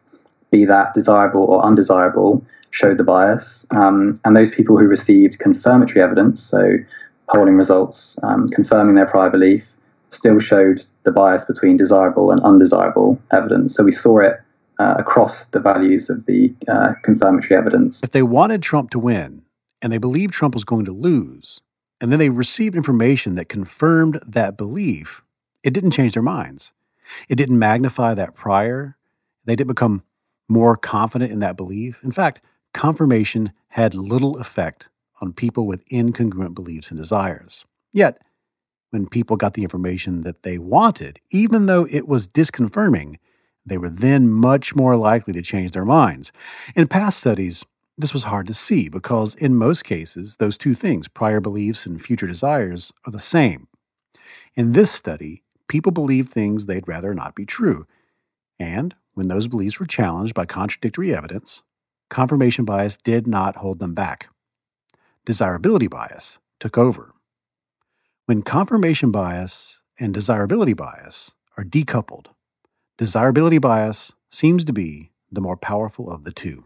be 0.50 0.64
that 0.64 0.94
desirable 0.94 1.44
or 1.44 1.64
undesirable, 1.64 2.44
showed 2.70 2.98
the 2.98 3.05
bias, 3.05 3.66
um, 3.70 4.20
and 4.24 4.37
those 4.37 4.50
people 4.50 4.77
who 4.77 4.87
received 4.87 5.38
confirmatory 5.38 6.03
evidence, 6.03 6.42
so 6.42 6.74
polling 7.33 7.57
results 7.57 8.16
um, 8.22 8.48
confirming 8.50 8.96
their 8.96 9.07
prior 9.07 9.31
belief, 9.31 9.64
still 10.11 10.40
showed 10.40 10.85
the 11.05 11.12
bias 11.12 11.44
between 11.44 11.77
desirable 11.77 12.31
and 12.31 12.40
undesirable 12.42 13.20
evidence. 13.31 13.74
So 13.74 13.85
we 13.85 13.92
saw 13.92 14.18
it 14.20 14.40
uh, 14.79 14.94
across 14.98 15.44
the 15.46 15.61
values 15.61 16.11
of 16.11 16.27
the 16.27 16.53
uh, 16.68 16.94
confirmatory 17.03 17.57
evidence. 17.57 18.00
If 18.03 18.11
they 18.11 18.22
wanted 18.22 18.62
Trump 18.62 18.90
to 18.90 18.98
win 18.98 19.42
and 19.85 19.92
they 19.92 19.99
believed 19.99 20.33
Trump 20.33 20.55
was 20.55 20.64
going 20.64 20.87
to 20.87 20.92
lose, 20.92 21.61
and 22.01 22.11
then 22.11 22.18
they 22.18 22.31
received 22.31 22.75
information 22.75 23.35
that 23.35 23.51
confirmed 23.51 24.18
that 24.27 24.57
belief, 24.57 25.23
it 25.62 25.75
didn't 25.75 25.90
change 25.90 26.14
their 26.14 26.23
minds. 26.23 26.73
It 27.29 27.35
didn't 27.35 27.59
magnify 27.59 28.14
that 28.14 28.35
prior. 28.35 28.97
They 29.44 29.55
didn't 29.55 29.68
become 29.68 30.03
more 30.49 30.75
confident 30.75 31.33
in 31.33 31.40
that 31.40 31.59
belief. 31.59 32.03
In 32.03 32.12
fact, 32.12 32.40
confirmation 32.73 33.53
had 33.68 33.94
little 33.94 34.38
effect 34.38 34.88
on 35.20 35.35
people 35.35 35.66
with 35.66 35.87
incongruent 35.90 36.55
beliefs 36.55 36.88
and 36.88 36.99
desires. 36.99 37.66
Yet, 37.92 38.23
when 38.88 39.07
people 39.07 39.37
got 39.37 39.53
the 39.53 39.64
information 39.64 40.23
that 40.23 40.44
they 40.44 40.57
wanted, 40.57 41.20
even 41.31 41.66
though 41.66 41.87
it 41.90 42.09
was 42.09 42.27
disconfirming, 42.27 43.16
they 43.66 43.77
were 43.77 43.90
then 43.90 44.31
much 44.31 44.75
more 44.75 44.97
likely 44.97 45.35
to 45.35 45.42
change 45.42 45.73
their 45.73 45.85
minds. 45.85 46.33
In 46.75 46.88
past 46.88 47.18
studies, 47.18 47.66
this 47.97 48.13
was 48.13 48.25
hard 48.25 48.47
to 48.49 48.55
see 48.55 48.89
because, 48.89 49.35
in 49.37 49.57
most 49.57 49.85
cases, 49.85 50.37
those 50.39 50.59
two 50.59 50.75
things, 50.75 51.09
prior 51.09 51.41
beliefs 51.41 51.87
and 51.87 52.03
future 52.03 52.27
desires, 52.27 52.93
are 53.07 53.13
the 53.13 53.19
same. 53.19 53.69
In 54.55 54.73
this 54.73 54.91
study, 54.91 55.43
people 55.69 55.93
believed 55.93 56.31
things 56.31 56.67
they'd 56.67 56.89
rather 56.89 57.15
not 57.15 57.35
be 57.35 57.47
true. 57.47 57.87
And 58.59 58.95
when 59.15 59.29
those 59.29 59.49
beliefs 59.49 59.79
were 59.79 59.87
challenged 59.87 60.35
by 60.35 60.47
contradictory 60.47 61.15
evidence, 61.15 61.63
confirmation 62.11 62.65
bias 62.65 62.97
did 62.97 63.27
not 63.27 63.57
hold 63.57 63.79
them 63.79 63.95
back. 63.95 64.29
Desirability 65.25 65.87
bias 65.87 66.39
took 66.61 66.77
over. 66.77 67.15
When 68.27 68.43
confirmation 68.43 69.11
bias 69.11 69.81
and 69.99 70.13
desirability 70.13 70.75
bias 70.75 71.33
are 71.57 71.65
decoupled, 71.65 72.27
desirability 72.99 73.59
bias 73.59 74.13
seems 74.31 74.65
to 74.65 74.73
be 74.73 75.13
the 75.31 75.41
more 75.41 75.57
powerful 75.57 76.11
of 76.11 76.25
the 76.25 76.33
two. 76.33 76.65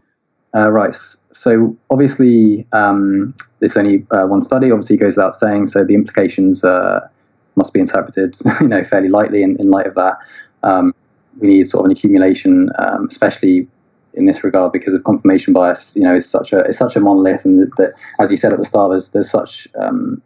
Uh, 0.55 0.69
right. 0.71 0.95
So 1.33 1.77
obviously, 1.89 2.65
um, 2.71 3.35
it's 3.61 3.77
only 3.77 4.05
uh, 4.11 4.25
one 4.25 4.43
study. 4.43 4.71
Obviously, 4.71 4.97
goes 4.97 5.15
without 5.15 5.39
saying. 5.39 5.67
So 5.67 5.83
the 5.83 5.93
implications 5.93 6.63
uh, 6.63 7.07
must 7.55 7.73
be 7.73 7.79
interpreted, 7.79 8.35
you 8.61 8.67
know, 8.67 8.83
fairly 8.85 9.09
lightly 9.09 9.43
in, 9.43 9.59
in 9.59 9.69
light 9.69 9.87
of 9.87 9.95
that. 9.95 10.17
Um, 10.63 10.93
we 11.39 11.47
need 11.47 11.69
sort 11.69 11.85
of 11.85 11.91
an 11.91 11.97
accumulation, 11.97 12.69
um, 12.79 13.07
especially 13.09 13.67
in 14.13 14.25
this 14.25 14.43
regard, 14.43 14.71
because 14.71 14.93
of 14.93 15.03
confirmation 15.03 15.53
bias. 15.53 15.91
You 15.95 16.03
know, 16.03 16.15
it's 16.15 16.27
such 16.27 16.51
a 16.51 16.59
it's 16.59 16.77
such 16.77 16.95
a 16.95 16.99
monolith, 16.99 17.45
and 17.45 17.59
that, 17.77 17.93
as 18.19 18.31
you 18.31 18.37
said 18.37 18.51
at 18.51 18.59
the 18.59 18.65
start, 18.65 18.91
there's 18.91 19.09
there's 19.09 19.29
such 19.29 19.67
um, 19.79 20.21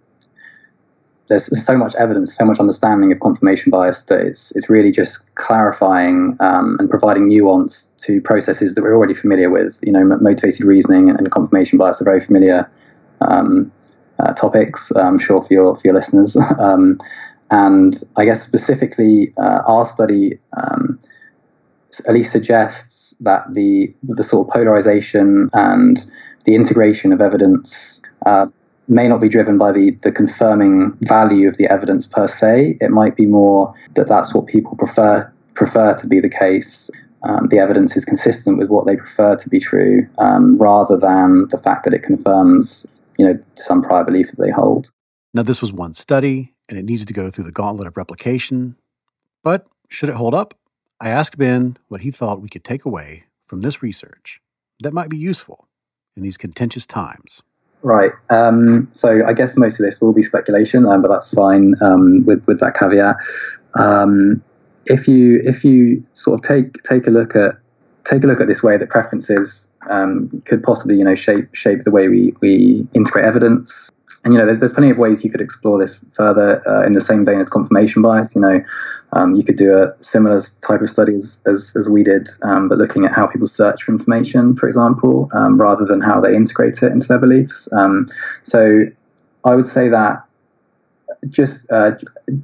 there's 1.27 1.65
so 1.65 1.77
much 1.77 1.95
evidence, 1.95 2.35
so 2.35 2.45
much 2.45 2.59
understanding 2.59 3.11
of 3.11 3.19
confirmation 3.19 3.69
bias 3.69 4.01
that 4.03 4.19
it's 4.19 4.51
it's 4.51 4.69
really 4.69 4.91
just 4.91 5.19
clarifying 5.35 6.35
um, 6.39 6.75
and 6.79 6.89
providing 6.89 7.27
nuance 7.27 7.85
to 7.99 8.21
processes 8.21 8.75
that 8.75 8.81
we're 8.81 8.95
already 8.95 9.13
familiar 9.13 9.49
with. 9.49 9.77
You 9.81 9.93
know, 9.93 10.03
motivated 10.03 10.65
reasoning 10.65 11.09
and 11.09 11.31
confirmation 11.31 11.77
bias 11.77 12.01
are 12.01 12.05
very 12.05 12.23
familiar 12.23 12.69
um, 13.21 13.71
uh, 14.19 14.33
topics. 14.33 14.91
I'm 14.95 15.19
sure 15.19 15.41
for 15.43 15.53
your 15.53 15.75
for 15.75 15.81
your 15.85 15.95
listeners. 15.95 16.35
um, 16.59 16.99
and 17.51 18.03
I 18.17 18.25
guess 18.25 18.43
specifically, 18.43 19.33
uh, 19.37 19.61
our 19.67 19.87
study 19.87 20.39
um, 20.57 20.99
at 22.07 22.13
least 22.13 22.31
suggests 22.31 23.13
that 23.21 23.45
the 23.53 23.93
the 24.03 24.23
sort 24.23 24.47
of 24.47 24.53
polarization 24.53 25.49
and 25.53 26.05
the 26.45 26.55
integration 26.55 27.13
of 27.13 27.21
evidence. 27.21 28.01
Uh, 28.25 28.47
may 28.87 29.07
not 29.07 29.21
be 29.21 29.29
driven 29.29 29.57
by 29.57 29.71
the, 29.71 29.91
the 30.03 30.11
confirming 30.11 30.97
value 31.01 31.47
of 31.47 31.57
the 31.57 31.71
evidence 31.71 32.05
per 32.05 32.27
se. 32.27 32.77
It 32.81 32.91
might 32.91 33.15
be 33.15 33.25
more 33.25 33.73
that 33.95 34.07
that's 34.07 34.33
what 34.33 34.47
people 34.47 34.75
prefer 34.75 35.31
prefer 35.55 35.95
to 35.97 36.07
be 36.07 36.19
the 36.19 36.29
case. 36.29 36.89
Um, 37.23 37.47
the 37.49 37.59
evidence 37.59 37.95
is 37.95 38.03
consistent 38.03 38.57
with 38.57 38.69
what 38.69 38.85
they 38.85 38.97
prefer 38.97 39.35
to 39.37 39.49
be 39.49 39.59
true, 39.59 40.07
um, 40.17 40.57
rather 40.57 40.97
than 40.97 41.47
the 41.51 41.57
fact 41.57 41.85
that 41.85 41.93
it 41.93 42.03
confirms, 42.03 42.85
you 43.17 43.25
know, 43.25 43.39
some 43.55 43.81
prior 43.81 44.03
belief 44.03 44.27
that 44.31 44.41
they 44.41 44.51
hold. 44.51 44.89
Now, 45.33 45.43
this 45.43 45.61
was 45.61 45.71
one 45.71 45.93
study, 45.93 46.53
and 46.67 46.77
it 46.77 46.83
needs 46.83 47.05
to 47.05 47.13
go 47.13 47.29
through 47.29 47.45
the 47.45 47.51
gauntlet 47.51 47.87
of 47.87 47.95
replication. 47.95 48.75
But 49.43 49.67
should 49.89 50.09
it 50.09 50.15
hold 50.15 50.33
up? 50.33 50.57
I 50.99 51.09
asked 51.09 51.37
Ben 51.37 51.77
what 51.87 52.01
he 52.01 52.11
thought 52.11 52.41
we 52.41 52.49
could 52.49 52.63
take 52.63 52.83
away 52.83 53.25
from 53.47 53.61
this 53.61 53.81
research 53.81 54.41
that 54.81 54.93
might 54.93 55.09
be 55.09 55.17
useful 55.17 55.67
in 56.15 56.23
these 56.23 56.37
contentious 56.37 56.85
times. 56.85 57.41
Right. 57.83 58.11
Um, 58.29 58.89
so 58.93 59.25
I 59.27 59.33
guess 59.33 59.57
most 59.57 59.79
of 59.79 59.85
this 59.85 59.99
will 59.99 60.13
be 60.13 60.23
speculation, 60.23 60.85
um, 60.85 61.01
but 61.01 61.09
that's 61.09 61.29
fine 61.31 61.75
um, 61.81 62.25
with 62.25 62.43
with 62.47 62.59
that 62.61 62.77
caveat. 62.77 63.17
Um, 63.75 64.41
if 64.85 65.07
you 65.07 65.41
if 65.43 65.63
you 65.63 66.03
sort 66.13 66.39
of 66.39 66.47
take 66.47 66.81
take 66.83 67.07
a 67.07 67.09
look 67.09 67.35
at 67.35 67.55
take 68.05 68.23
a 68.23 68.27
look 68.27 68.39
at 68.39 68.47
this 68.47 68.63
way 68.63 68.77
that 68.77 68.89
preferences 68.89 69.67
um, 69.89 70.41
could 70.45 70.63
possibly 70.63 70.95
you 70.95 71.03
know 71.03 71.15
shape 71.15 71.53
shape 71.53 71.83
the 71.83 71.91
way 71.91 72.07
we 72.07 72.33
we 72.39 72.87
integrate 72.93 73.25
evidence 73.25 73.91
and 74.23 74.33
you 74.33 74.39
know, 74.39 74.45
there's, 74.45 74.59
there's 74.59 74.73
plenty 74.73 74.89
of 74.89 74.97
ways 74.97 75.23
you 75.23 75.29
could 75.29 75.41
explore 75.41 75.77
this 75.77 75.97
further 76.15 76.65
uh, 76.67 76.85
in 76.85 76.93
the 76.93 77.01
same 77.01 77.25
vein 77.25 77.41
as 77.41 77.49
confirmation 77.49 78.01
bias. 78.01 78.33
You 78.35 78.41
know, 78.41 78.63
um, 79.15 79.35
you 79.35 79.43
could 79.43 79.57
do 79.57 79.77
a 79.77 79.93
similar 80.03 80.43
type 80.67 80.81
of 80.81 80.89
studies 80.89 81.39
as, 81.45 81.71
as 81.75 81.87
we 81.87 82.03
did, 82.03 82.29
um, 82.41 82.67
but 82.67 82.77
looking 82.77 83.05
at 83.05 83.13
how 83.13 83.27
people 83.27 83.47
search 83.47 83.83
for 83.83 83.91
information, 83.91 84.55
for 84.55 84.67
example, 84.67 85.29
um, 85.33 85.59
rather 85.59 85.85
than 85.85 86.01
how 86.01 86.19
they 86.19 86.35
integrate 86.35 86.81
it 86.81 86.91
into 86.91 87.07
their 87.07 87.19
beliefs. 87.19 87.67
Um, 87.71 88.09
so 88.43 88.85
I 89.45 89.55
would 89.55 89.67
say 89.67 89.89
that 89.89 90.23
just 91.29 91.59
uh, 91.71 91.91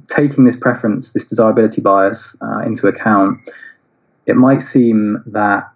taking 0.08 0.44
this 0.44 0.56
preference, 0.56 1.10
this 1.10 1.24
desirability 1.24 1.80
bias 1.80 2.36
uh, 2.40 2.60
into 2.60 2.86
account, 2.86 3.38
it 4.26 4.36
might 4.36 4.62
seem 4.62 5.22
that 5.26 5.70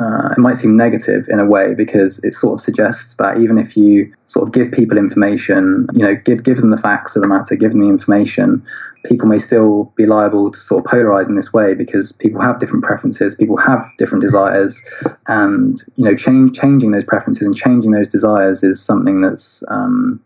uh, 0.00 0.30
it 0.32 0.38
might 0.38 0.56
seem 0.56 0.76
negative 0.76 1.28
in 1.28 1.38
a 1.38 1.44
way 1.44 1.74
because 1.74 2.18
it 2.24 2.34
sort 2.34 2.54
of 2.54 2.60
suggests 2.60 3.14
that 3.14 3.38
even 3.38 3.58
if 3.58 3.76
you 3.76 4.12
sort 4.26 4.48
of 4.48 4.52
give 4.52 4.72
people 4.72 4.98
information, 4.98 5.86
you 5.92 6.00
know, 6.00 6.14
give 6.14 6.42
give 6.42 6.56
them 6.56 6.70
the 6.70 6.78
facts 6.78 7.14
of 7.14 7.22
the 7.22 7.28
matter, 7.28 7.54
give 7.54 7.70
them 7.70 7.80
the 7.80 7.88
information, 7.88 8.64
people 9.04 9.28
may 9.28 9.38
still 9.38 9.92
be 9.96 10.06
liable 10.06 10.50
to 10.50 10.60
sort 10.60 10.84
of 10.84 10.90
polarize 10.90 11.28
in 11.28 11.36
this 11.36 11.52
way 11.52 11.74
because 11.74 12.10
people 12.12 12.40
have 12.40 12.58
different 12.58 12.82
preferences, 12.82 13.34
people 13.34 13.56
have 13.56 13.86
different 13.98 14.22
desires, 14.22 14.80
and 15.28 15.82
you 15.96 16.04
know, 16.04 16.16
change 16.16 16.58
changing 16.58 16.90
those 16.90 17.04
preferences 17.04 17.46
and 17.46 17.56
changing 17.56 17.92
those 17.92 18.08
desires 18.08 18.62
is 18.62 18.82
something 18.82 19.20
that's 19.20 19.62
um, 19.68 20.20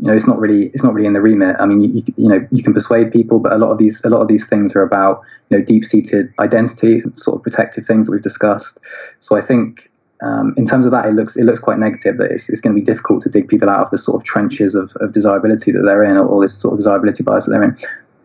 you 0.00 0.06
know, 0.06 0.14
it's 0.14 0.26
not 0.26 0.38
really 0.38 0.70
it's 0.72 0.82
not 0.82 0.94
really 0.94 1.06
in 1.06 1.12
the 1.12 1.20
remit. 1.20 1.56
I 1.58 1.66
mean, 1.66 1.80
you, 1.80 2.02
you, 2.16 2.28
know, 2.28 2.46
you 2.50 2.62
can 2.62 2.72
persuade 2.72 3.12
people, 3.12 3.38
but 3.38 3.52
a 3.52 3.58
lot 3.58 3.70
of 3.70 3.76
these 3.76 4.00
a 4.02 4.08
lot 4.08 4.22
of 4.22 4.28
these 4.28 4.46
things 4.46 4.72
are 4.74 4.82
about 4.82 5.20
you 5.50 5.58
know 5.58 5.64
deep 5.64 5.84
seated 5.84 6.32
identity, 6.38 7.02
sort 7.16 7.36
of 7.36 7.42
protective 7.42 7.84
things 7.86 8.06
that 8.06 8.12
we've 8.12 8.22
discussed. 8.22 8.78
So 9.20 9.36
I 9.36 9.42
think 9.42 9.90
um, 10.22 10.54
in 10.56 10.66
terms 10.66 10.86
of 10.86 10.92
that, 10.92 11.04
it 11.04 11.12
looks 11.12 11.36
it 11.36 11.44
looks 11.44 11.60
quite 11.60 11.78
negative 11.78 12.16
that 12.16 12.30
it's, 12.30 12.48
it's 12.48 12.62
going 12.62 12.74
to 12.74 12.80
be 12.80 12.84
difficult 12.84 13.22
to 13.24 13.28
dig 13.28 13.48
people 13.48 13.68
out 13.68 13.84
of 13.84 13.90
the 13.90 13.98
sort 13.98 14.18
of 14.18 14.24
trenches 14.24 14.74
of, 14.74 14.90
of 15.00 15.12
desirability 15.12 15.70
that 15.70 15.82
they're 15.84 16.02
in, 16.02 16.16
or, 16.16 16.24
or 16.24 16.42
this 16.42 16.58
sort 16.58 16.72
of 16.72 16.78
desirability 16.78 17.22
bias 17.22 17.44
that 17.44 17.50
they're 17.50 17.62
in. 17.62 17.76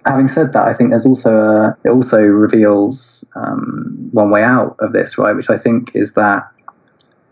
Having 0.05 0.29
said 0.29 0.53
that, 0.53 0.67
I 0.67 0.73
think 0.73 0.91
there's 0.91 1.05
also 1.05 1.35
a, 1.35 1.77
it 1.83 1.89
also 1.89 2.19
reveals 2.19 3.25
um, 3.35 4.09
one 4.11 4.29
way 4.29 4.43
out 4.43 4.77
of 4.79 4.93
this, 4.93 5.17
right? 5.17 5.35
Which 5.35 5.49
I 5.49 5.57
think 5.57 5.91
is 5.93 6.13
that 6.13 6.49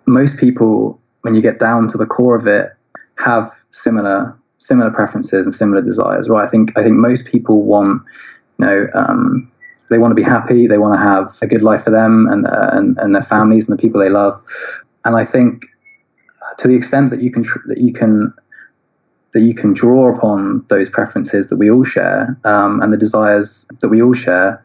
most 0.06 0.36
people, 0.36 0.99
when 1.21 1.34
you 1.34 1.41
get 1.41 1.60
down 1.60 1.88
to 1.89 1.97
the 1.97 2.06
core 2.06 2.36
of 2.36 2.45
it, 2.45 2.73
have 3.19 3.53
similar 3.73 4.38
similar 4.57 4.89
preferences 4.89 5.45
and 5.45 5.53
similar 5.53 5.81
desires, 5.81 6.29
right? 6.29 6.47
I 6.47 6.49
think 6.49 6.71
I 6.77 6.83
think 6.83 6.95
most 6.95 7.25
people 7.25 7.63
want, 7.63 8.01
you 8.59 8.65
know, 8.65 8.88
um, 8.93 9.51
they 9.89 9.97
want 9.97 10.12
to 10.12 10.15
be 10.15 10.23
happy, 10.23 10.67
they 10.67 10.77
want 10.77 10.93
to 10.93 10.99
have 10.99 11.36
a 11.41 11.47
good 11.47 11.62
life 11.62 11.83
for 11.83 11.91
them 11.91 12.27
and, 12.31 12.47
uh, 12.47 12.69
and 12.71 12.97
and 12.99 13.13
their 13.13 13.23
families 13.23 13.65
and 13.65 13.77
the 13.77 13.81
people 13.81 13.99
they 13.99 14.09
love, 14.09 14.41
and 15.03 15.15
I 15.15 15.25
think 15.25 15.65
to 16.59 16.67
the 16.67 16.75
extent 16.75 17.09
that 17.09 17.21
you 17.21 17.31
can 17.31 17.43
tr- 17.43 17.67
that 17.67 17.79
you 17.79 17.93
can 17.93 18.33
that 19.33 19.41
you 19.41 19.55
can 19.55 19.73
draw 19.73 20.15
upon 20.15 20.63
those 20.69 20.89
preferences 20.89 21.49
that 21.49 21.57
we 21.57 21.69
all 21.69 21.83
share 21.83 22.38
um, 22.45 22.81
and 22.81 22.93
the 22.93 22.97
desires 22.97 23.65
that 23.81 23.89
we 23.89 24.01
all 24.01 24.13
share 24.13 24.63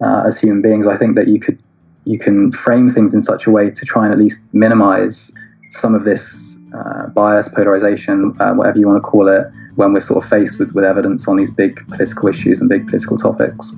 uh, 0.00 0.24
as 0.26 0.38
human 0.38 0.60
beings, 0.60 0.86
I 0.86 0.96
think 0.96 1.14
that 1.16 1.28
you 1.28 1.40
could 1.40 1.58
you 2.04 2.18
can 2.18 2.52
frame 2.52 2.90
things 2.90 3.12
in 3.14 3.22
such 3.22 3.46
a 3.46 3.50
way 3.50 3.70
to 3.70 3.84
try 3.84 4.04
and 4.04 4.12
at 4.12 4.18
least 4.18 4.40
minimize 4.52 5.30
some 5.72 5.94
of 5.94 6.04
this 6.04 6.47
uh, 6.74 7.06
bias, 7.08 7.48
polarization, 7.48 8.36
uh, 8.40 8.52
whatever 8.52 8.78
you 8.78 8.86
want 8.86 8.96
to 8.96 9.08
call 9.08 9.28
it, 9.28 9.46
when 9.76 9.92
we're 9.92 10.00
sort 10.00 10.24
of 10.24 10.30
faced 10.30 10.58
with, 10.58 10.72
with 10.72 10.84
evidence 10.84 11.28
on 11.28 11.36
these 11.36 11.50
big 11.50 11.76
political 11.88 12.28
issues 12.28 12.60
and 12.60 12.68
big 12.68 12.86
political 12.86 13.16
topics. 13.16 13.70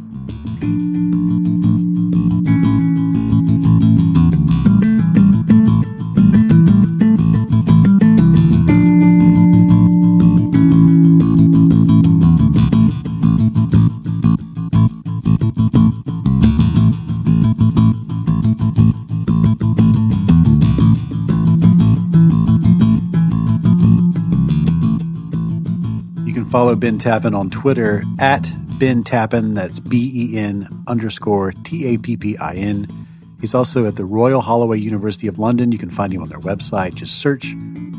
Follow 26.50 26.74
Ben 26.74 26.98
Tappin 26.98 27.32
on 27.32 27.48
Twitter 27.48 28.02
at 28.18 28.52
Ben 28.80 29.04
Tappin. 29.04 29.54
That's 29.54 29.78
B 29.78 30.10
E 30.12 30.36
N 30.36 30.84
underscore 30.88 31.52
T 31.52 31.94
A 31.94 31.98
P 31.98 32.16
P 32.16 32.36
I 32.38 32.54
N. 32.54 33.06
He's 33.40 33.54
also 33.54 33.86
at 33.86 33.94
the 33.94 34.04
Royal 34.04 34.40
Holloway 34.40 34.78
University 34.78 35.28
of 35.28 35.38
London. 35.38 35.70
You 35.70 35.78
can 35.78 35.90
find 35.90 36.12
him 36.12 36.22
on 36.22 36.28
their 36.28 36.40
website. 36.40 36.94
Just 36.94 37.20
search 37.20 37.50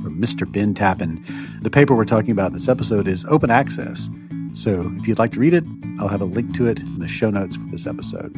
for 0.03 0.09
Mr. 0.09 0.51
Ben 0.51 0.73
Tappin. 0.73 1.25
The 1.61 1.69
paper 1.69 1.95
we're 1.95 2.03
talking 2.03 2.31
about 2.31 2.47
in 2.47 2.53
this 2.53 2.67
episode 2.67 3.07
is 3.07 3.23
open 3.29 3.49
access. 3.49 4.09
So 4.53 4.91
if 4.99 5.07
you'd 5.07 5.17
like 5.17 5.31
to 5.31 5.39
read 5.39 5.53
it, 5.53 5.63
I'll 5.99 6.09
have 6.09 6.21
a 6.21 6.25
link 6.25 6.53
to 6.57 6.67
it 6.67 6.79
in 6.79 6.99
the 6.99 7.07
show 7.07 7.29
notes 7.29 7.55
for 7.55 7.65
this 7.71 7.87
episode. 7.87 8.35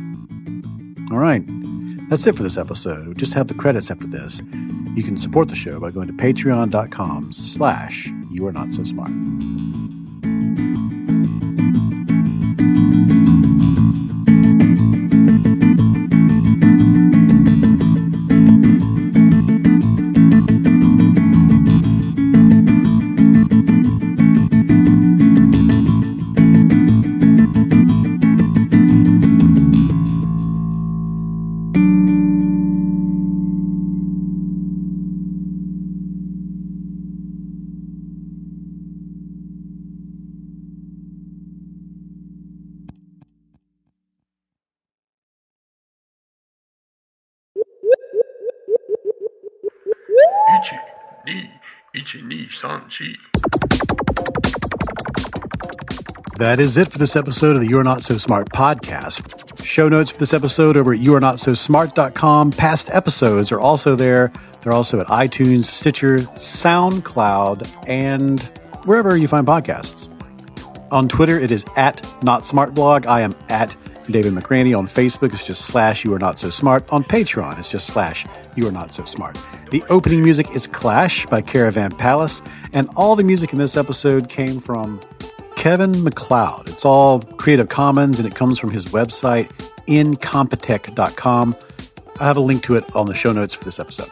All 1.11 1.17
right. 1.17 1.43
That's 2.09 2.27
it 2.27 2.37
for 2.37 2.43
this 2.43 2.57
episode. 2.57 3.07
We 3.07 3.15
just 3.15 3.33
have 3.33 3.47
the 3.47 3.55
credits 3.55 3.89
after 3.89 4.05
this. 4.05 4.41
You 4.93 5.01
can 5.01 5.17
support 5.17 5.47
the 5.47 5.55
show 5.55 5.79
by 5.79 5.89
going 5.89 6.07
to 6.07 6.13
patreon.com 6.13 7.31
slash 7.31 8.11
you 8.29 8.45
are 8.45 8.53
not 8.53 8.71
so 8.71 8.83
smart. 8.83 9.09
That 56.37 56.59
is 56.59 56.75
it 56.75 56.91
for 56.91 56.97
this 56.97 57.15
episode 57.15 57.55
of 57.55 57.61
the 57.61 57.67
You're 57.67 57.83
Not 57.83 58.03
So 58.03 58.17
Smart 58.17 58.49
podcast. 58.49 59.63
Show 59.63 59.87
notes 59.87 60.11
for 60.11 60.17
this 60.17 60.33
episode 60.33 60.75
over 60.75 60.93
at 60.93 60.99
youarenotsosmart.com. 60.99 62.51
Past 62.51 62.89
episodes 62.89 63.51
are 63.53 63.59
also 63.61 63.95
there. 63.95 64.33
They're 64.61 64.73
also 64.73 64.99
at 64.99 65.07
iTunes, 65.07 65.65
Stitcher, 65.65 66.19
SoundCloud, 66.19 67.87
and 67.87 68.41
wherever 68.85 69.15
you 69.15 69.29
find 69.29 69.47
podcasts. 69.47 70.09
On 70.91 71.07
Twitter, 71.07 71.39
it 71.39 71.51
is 71.51 71.63
at 71.77 72.01
NotSmartBlog. 72.21 73.05
I 73.05 73.21
am 73.21 73.33
at 73.47 73.75
David 74.05 74.33
McRaney. 74.33 74.77
On 74.77 74.87
Facebook, 74.87 75.33
it's 75.33 75.45
just 75.45 75.65
slash 75.65 76.03
You 76.03 76.13
Are 76.13 76.19
Not 76.19 76.39
So 76.39 76.49
Smart. 76.49 76.91
On 76.91 77.03
Patreon, 77.03 77.57
it's 77.59 77.69
just 77.71 77.87
slash 77.87 78.25
You 78.55 78.67
Are 78.67 78.71
Not 78.71 78.93
So 78.93 79.05
Smart. 79.05 79.37
The 79.71 79.83
opening 79.89 80.23
music 80.23 80.49
is 80.55 80.67
Clash 80.67 81.25
by 81.27 81.41
Caravan 81.41 81.91
Palace, 81.91 82.41
and 82.73 82.89
all 82.95 83.15
the 83.15 83.23
music 83.23 83.53
in 83.53 83.59
this 83.59 83.75
episode 83.77 84.29
came 84.29 84.59
from 84.59 84.99
Kevin 85.55 86.03
MacLeod. 86.03 86.69
It's 86.69 86.85
all 86.85 87.21
Creative 87.21 87.69
Commons, 87.69 88.19
and 88.19 88.27
it 88.27 88.35
comes 88.35 88.59
from 88.59 88.71
his 88.71 88.85
website, 88.85 89.49
incompetech.com. 89.87 91.55
I 92.19 92.25
have 92.25 92.37
a 92.37 92.41
link 92.41 92.63
to 92.63 92.75
it 92.75 92.95
on 92.95 93.07
the 93.07 93.15
show 93.15 93.31
notes 93.31 93.53
for 93.53 93.63
this 93.63 93.79
episode. 93.79 94.11